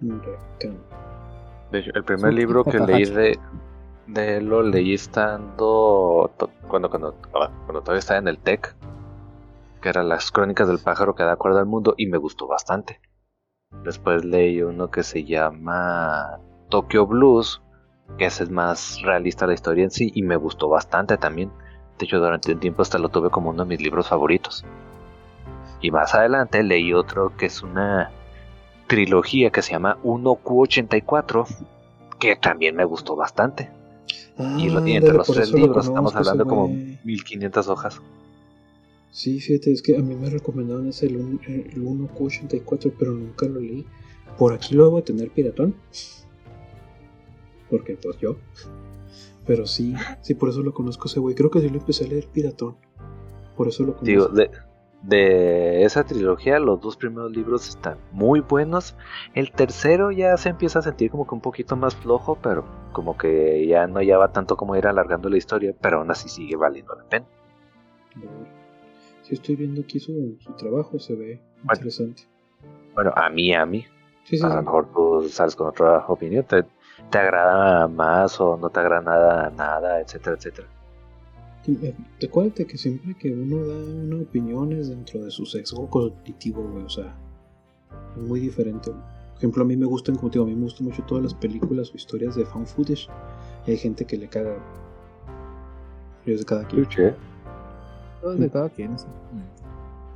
Murakami. 0.00 0.78
De 1.72 1.78
hecho, 1.80 1.90
el 1.94 2.04
primer 2.04 2.32
libro 2.34 2.62
que 2.64 2.78
leí 2.78 3.04
de, 3.06 3.38
de 4.06 4.40
lo 4.40 4.62
leí 4.62 4.94
estando 4.94 6.30
cuando, 6.68 6.90
cuando, 6.90 7.14
ah, 7.34 7.50
cuando 7.64 7.80
todavía 7.80 7.98
estaba 7.98 8.18
en 8.18 8.28
el 8.28 8.38
TEC. 8.38 8.74
que 9.80 9.88
era 9.88 10.02
Las 10.02 10.30
Crónicas 10.30 10.68
del 10.68 10.78
Pájaro 10.78 11.14
que 11.14 11.22
da 11.22 11.32
acuerdo 11.32 11.58
al 11.58 11.66
mundo 11.66 11.94
y 11.96 12.06
me 12.06 12.18
gustó 12.18 12.46
bastante. 12.46 13.00
Después 13.84 14.24
leí 14.24 14.62
uno 14.62 14.90
que 14.90 15.02
se 15.02 15.24
llama 15.24 16.40
Tokyo 16.70 17.06
Blues, 17.06 17.62
que 18.18 18.26
ese 18.26 18.44
es 18.44 18.50
más 18.50 19.00
realista 19.02 19.46
la 19.46 19.54
historia 19.54 19.84
en 19.84 19.90
sí 19.90 20.12
y 20.14 20.22
me 20.22 20.36
gustó 20.36 20.68
bastante 20.68 21.18
también. 21.18 21.50
De 21.98 22.04
hecho, 22.04 22.18
durante 22.18 22.52
un 22.52 22.60
tiempo 22.60 22.82
hasta 22.82 22.98
lo 22.98 23.08
tuve 23.08 23.30
como 23.30 23.50
uno 23.50 23.64
de 23.64 23.68
mis 23.68 23.80
libros 23.80 24.08
favoritos. 24.08 24.64
Y 25.80 25.90
más 25.90 26.14
adelante 26.14 26.62
leí 26.62 26.92
otro 26.92 27.36
que 27.36 27.46
es 27.46 27.62
una 27.62 28.10
trilogía 28.86 29.50
que 29.50 29.62
se 29.62 29.72
llama 29.72 29.98
1Q84, 30.02 31.46
que 32.18 32.36
también 32.36 32.76
me 32.76 32.84
gustó 32.84 33.16
bastante. 33.16 33.70
Y, 34.58 34.68
lo, 34.68 34.86
y 34.86 34.92
entre 34.92 35.14
los 35.14 35.26
tres 35.26 35.52
libros 35.52 35.86
estamos 35.86 36.14
hablando 36.14 36.46
como 36.46 36.68
1500 36.68 37.68
hojas. 37.68 38.00
Sí, 39.10 39.40
fíjate, 39.40 39.72
es 39.72 39.80
que 39.80 39.96
a 39.96 40.02
mí 40.02 40.14
me 40.14 40.28
recomendaron 40.28 40.88
ese 40.88 41.06
el, 41.06 41.16
1Q84, 41.16 42.92
pero 42.98 43.12
nunca 43.12 43.46
lo 43.46 43.60
leí. 43.60 43.86
Por 44.36 44.52
aquí 44.52 44.74
lo 44.74 44.84
debo 44.84 45.02
tener 45.02 45.30
piratón. 45.30 45.74
Porque 47.70 47.96
pues 47.96 48.18
yo. 48.18 48.36
Pero 49.46 49.66
sí, 49.66 49.94
sí, 50.20 50.34
por 50.34 50.50
eso 50.50 50.62
lo 50.62 50.74
conozco 50.74 51.08
ese 51.08 51.20
güey. 51.20 51.34
Creo 51.34 51.50
que 51.50 51.60
sí 51.60 51.70
lo 51.70 51.78
empecé 51.78 52.04
a 52.04 52.08
leer 52.08 52.26
piratón. 52.26 52.76
Por 53.56 53.68
eso 53.68 53.84
lo 53.84 53.96
conozco. 53.96 54.04
Digo, 54.04 54.28
de, 54.28 54.50
de 55.06 55.84
esa 55.84 56.04
trilogía, 56.04 56.58
los 56.58 56.80
dos 56.80 56.96
primeros 56.96 57.30
libros 57.30 57.68
están 57.68 57.96
muy 58.12 58.40
buenos. 58.40 58.96
El 59.34 59.52
tercero 59.52 60.10
ya 60.10 60.36
se 60.36 60.48
empieza 60.48 60.80
a 60.80 60.82
sentir 60.82 61.10
como 61.10 61.26
que 61.26 61.34
un 61.34 61.40
poquito 61.40 61.76
más 61.76 61.94
flojo, 61.94 62.36
pero 62.42 62.64
como 62.92 63.16
que 63.16 63.66
ya 63.66 63.86
no 63.86 64.02
ya 64.02 64.18
va 64.18 64.32
tanto 64.32 64.56
como 64.56 64.74
ir 64.76 64.86
alargando 64.86 65.28
la 65.28 65.36
historia, 65.36 65.74
pero 65.80 65.98
aún 65.98 66.10
así 66.10 66.28
sigue 66.28 66.56
valiendo 66.56 66.94
la 66.94 67.04
pena. 67.04 67.26
Si 69.22 69.34
estoy 69.34 69.56
viendo 69.56 69.82
aquí 69.82 70.00
su, 70.00 70.36
su 70.40 70.52
trabajo, 70.52 70.98
se 70.98 71.14
ve 71.14 71.40
interesante. 71.62 72.22
Bueno, 72.94 73.12
a 73.14 73.28
mí, 73.30 73.54
a 73.54 73.64
mí. 73.64 73.84
a 74.42 74.48
lo 74.48 74.62
mejor 74.62 74.92
tú 74.92 75.28
sales 75.28 75.54
con 75.54 75.68
otra 75.68 76.04
opinión. 76.08 76.44
Te, 76.44 76.64
te 77.10 77.18
agrada 77.18 77.86
más 77.86 78.40
o 78.40 78.56
no 78.56 78.70
te 78.70 78.80
agrada 78.80 79.02
nada, 79.02 79.50
nada, 79.50 80.00
etcétera, 80.00 80.36
etcétera. 80.36 80.68
Recuérdate 82.20 82.66
que 82.66 82.78
siempre 82.78 83.14
que 83.14 83.32
uno 83.32 83.66
da 83.66 83.76
una 83.76 84.22
opinión 84.22 84.72
es 84.72 84.88
dentro 84.88 85.24
de 85.24 85.30
su 85.30 85.44
sexo 85.46 85.88
cognitivo, 85.88 86.62
güey, 86.62 86.84
o 86.84 86.88
sea, 86.88 87.16
es 88.16 88.22
muy 88.22 88.40
diferente. 88.40 88.90
Por 88.90 89.38
ejemplo, 89.38 89.62
a 89.64 89.66
mí 89.66 89.76
me 89.76 89.86
gustan, 89.86 90.16
como 90.16 90.30
digo, 90.30 90.44
a 90.44 90.48
mí 90.48 90.54
me 90.54 90.62
gustan 90.62 90.86
mucho 90.86 91.02
todas 91.02 91.22
las 91.22 91.34
películas 91.34 91.90
o 91.92 91.96
historias 91.96 92.36
de 92.36 92.46
fan 92.46 92.66
footage. 92.66 93.08
Y 93.66 93.72
hay 93.72 93.76
gente 93.76 94.04
que 94.06 94.16
le 94.16 94.28
caga. 94.28 94.56
Es 96.24 96.38
de 96.38 96.44
cada 96.46 96.66
quien. 96.66 96.82
Es 96.84 98.40
de 98.40 98.50
cada 98.50 98.70
quien, 98.70 98.96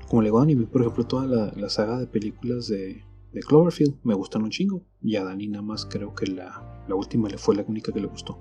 Como 0.09 0.23
le 0.23 0.29
digo 0.29 0.41
anime, 0.41 0.67
por 0.67 0.81
ejemplo, 0.81 1.05
toda 1.05 1.27
la, 1.27 1.53
la 1.55 1.69
saga 1.69 1.99
de 1.99 2.07
películas 2.07 2.69
de, 2.69 3.05
de, 3.33 3.41
Cloverfield 3.41 3.97
me 4.05 4.15
gustan 4.15 4.43
un 4.43 4.51
chingo. 4.51 4.83
Y 5.03 5.17
a 5.17 5.25
Dani 5.25 5.49
nada 5.49 5.63
más 5.63 5.85
creo 5.85 6.15
que 6.15 6.27
la, 6.27 6.85
la 6.89 6.95
última 6.95 7.29
le 7.29 7.37
fue 7.37 7.55
la 7.57 7.65
única 7.69 7.93
que 7.93 8.01
le 8.01 8.07
gustó. 8.07 8.39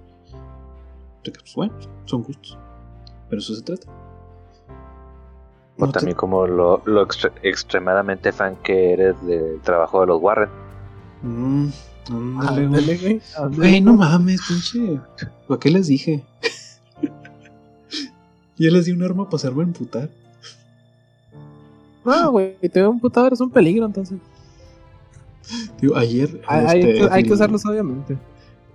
Entonces, 1.17 1.43
pues, 1.43 1.55
bueno, 1.55 1.73
son 2.05 2.23
gustos. 2.23 2.57
Pero 3.29 3.39
eso 3.39 3.55
se 3.55 3.61
trata. 3.61 3.87
O 5.77 5.87
también 5.89 6.17
como 6.17 6.45
lo, 6.45 6.81
lo 6.85 7.07
extremadamente 7.41 8.33
fan 8.33 8.57
que 8.63 8.93
eres 8.93 9.15
del 9.25 9.61
trabajo 9.61 10.01
de 10.01 10.07
los 10.07 10.21
Warren. 10.21 10.49
Mmm, 11.21 11.69
ándale, 12.41 13.21
güey. 13.55 13.81
no 13.81 13.93
mames, 13.93 14.41
pinche. 14.47 14.99
¿Para 15.47 15.59
qué 15.59 15.69
les 15.69 15.87
dije? 15.87 16.25
Yo 18.57 18.71
les 18.71 18.85
di 18.85 18.91
un 18.91 19.03
arma 19.03 19.25
para 19.25 19.37
hacerme 19.37 19.63
emputar. 19.63 20.09
No, 22.03 22.31
güey, 22.31 22.57
te 22.59 22.79
veo 22.81 22.91
emputado, 22.91 23.27
eres 23.27 23.39
un 23.39 23.51
peligro 23.51 23.85
entonces. 23.85 24.17
Digo, 25.79 25.95
ayer. 25.95 26.41
Hay, 26.47 26.81
este, 26.81 27.07
hay 27.09 27.23
que 27.23 27.33
usarlos, 27.33 27.65
obviamente. 27.65 28.17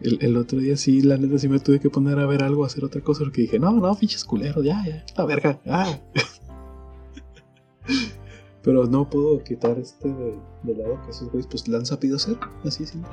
El, 0.04 0.36
otro 0.36 0.58
día 0.58 0.76
sí, 0.76 1.00
la 1.00 1.16
neta 1.16 1.38
sí 1.38 1.48
me 1.48 1.58
tuve 1.58 1.80
que 1.80 1.88
poner 1.88 2.18
a 2.18 2.26
ver 2.26 2.42
algo, 2.42 2.64
a 2.64 2.66
hacer 2.66 2.84
otra 2.84 3.00
cosa, 3.00 3.24
porque 3.24 3.42
dije, 3.42 3.58
no, 3.58 3.72
no, 3.72 3.94
pinches 3.94 4.22
culeros, 4.22 4.62
ya, 4.62 4.84
ya, 4.86 5.02
la 5.16 5.24
verga, 5.24 5.58
ah. 5.66 5.98
Pero 8.62 8.84
no 8.84 9.08
puedo 9.08 9.42
quitar 9.42 9.78
este 9.78 10.08
de, 10.08 10.74
lado 10.74 11.00
que 11.04 11.10
esos 11.10 11.30
güeyes 11.30 11.46
pues 11.46 11.66
la 11.68 11.78
han 11.78 11.86
sabido 11.86 12.16
hacer, 12.16 12.36
así 12.64 12.84
simple. 12.84 13.10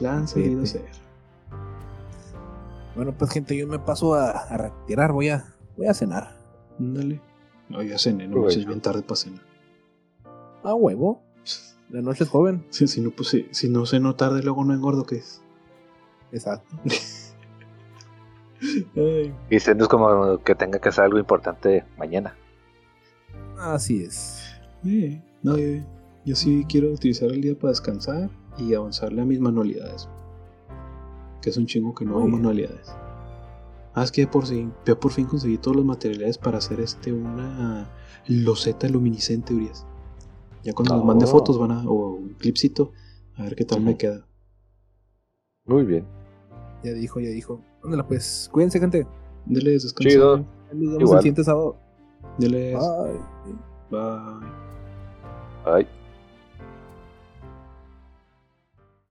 La 0.00 0.16
han 0.16 0.26
sabido 0.26 0.62
hacer. 0.62 0.84
Bueno, 2.96 3.14
pues 3.16 3.30
gente, 3.30 3.56
yo 3.56 3.68
me 3.68 3.78
paso 3.78 4.14
a, 4.14 4.56
retirar, 4.56 5.12
voy 5.12 5.28
a, 5.28 5.54
voy 5.76 5.86
a 5.86 5.94
cenar. 5.94 6.36
Dale. 6.78 7.20
No, 7.68 7.82
ya 7.82 7.98
cené, 7.98 8.26
no, 8.26 8.48
es 8.48 8.66
bien 8.66 8.80
tarde 8.80 9.02
para 9.02 9.16
cenar. 9.16 9.42
Ah, 10.64 10.74
huevo. 10.74 11.22
La 11.90 12.02
noche 12.02 12.24
es 12.24 12.30
joven. 12.30 12.64
Sí, 12.70 12.86
si 12.86 13.00
no, 13.00 13.10
pues, 13.10 13.28
si, 13.28 13.48
si 13.50 13.68
no 13.68 13.86
ceno 13.86 14.14
tarde, 14.14 14.42
luego 14.42 14.64
no 14.64 14.74
engordo, 14.74 15.04
¿qué 15.04 15.16
es? 15.16 15.42
Exacto. 16.32 16.76
Y 18.60 19.56
no 19.76 19.84
es 19.84 19.88
como 19.88 20.38
que 20.38 20.54
tenga 20.54 20.78
que 20.80 20.88
hacer 20.88 21.04
algo 21.04 21.18
importante 21.18 21.84
mañana. 21.96 22.36
Así 23.58 24.02
es. 24.02 24.42
no, 25.42 25.56
yo, 26.24 26.36
sí 26.36 26.64
quiero 26.68 26.90
utilizar 26.90 27.30
el 27.30 27.40
día 27.40 27.58
para 27.58 27.70
descansar 27.70 28.30
y 28.56 28.74
avanzarle 28.74 29.22
a 29.22 29.24
mis 29.24 29.40
manualidades. 29.40 30.08
Que 31.40 31.50
es 31.50 31.56
un 31.56 31.66
chingo 31.66 31.94
que 31.94 32.04
no 32.04 32.16
hago 32.18 32.28
manualidades. 32.28 32.92
Ah, 33.94 34.02
es 34.04 34.12
que 34.12 34.26
por 34.26 34.46
fin, 34.46 34.72
por 34.84 35.10
fin 35.12 35.26
conseguí 35.26 35.58
todos 35.58 35.76
los 35.76 35.84
materiales 35.84 36.38
para 36.38 36.58
hacer 36.58 36.80
este 36.80 37.12
una 37.12 37.88
loseta 38.26 38.88
luminiscente, 38.88 39.54
Urias. 39.54 39.86
Ya 40.64 40.72
cuando 40.72 40.96
nos 40.96 41.04
mande 41.04 41.26
fotos 41.26 41.58
van 41.58 41.70
a, 41.70 41.88
o 41.88 42.14
un 42.14 42.34
clipcito, 42.34 42.92
a 43.36 43.44
ver 43.44 43.54
qué 43.54 43.64
tal 43.64 43.80
me 43.80 43.96
queda. 43.96 44.26
Muy 45.64 45.84
bien. 45.84 46.04
Ya 46.82 46.92
dijo, 46.92 47.20
ya 47.20 47.30
dijo. 47.30 47.60
Ándala 47.84 48.06
pues, 48.06 48.48
cuídense 48.52 48.80
gente. 48.80 49.06
Dele 49.46 49.72
descanso. 49.72 50.08
Chido. 50.08 50.38
Nos 50.72 50.98
vemos 50.98 51.12
el 51.12 51.18
siguiente 51.18 51.44
sábado. 51.44 51.76
Dele. 52.38 52.76
Bye. 52.76 54.00
Bye. 54.00 55.84
Bye. 55.84 55.97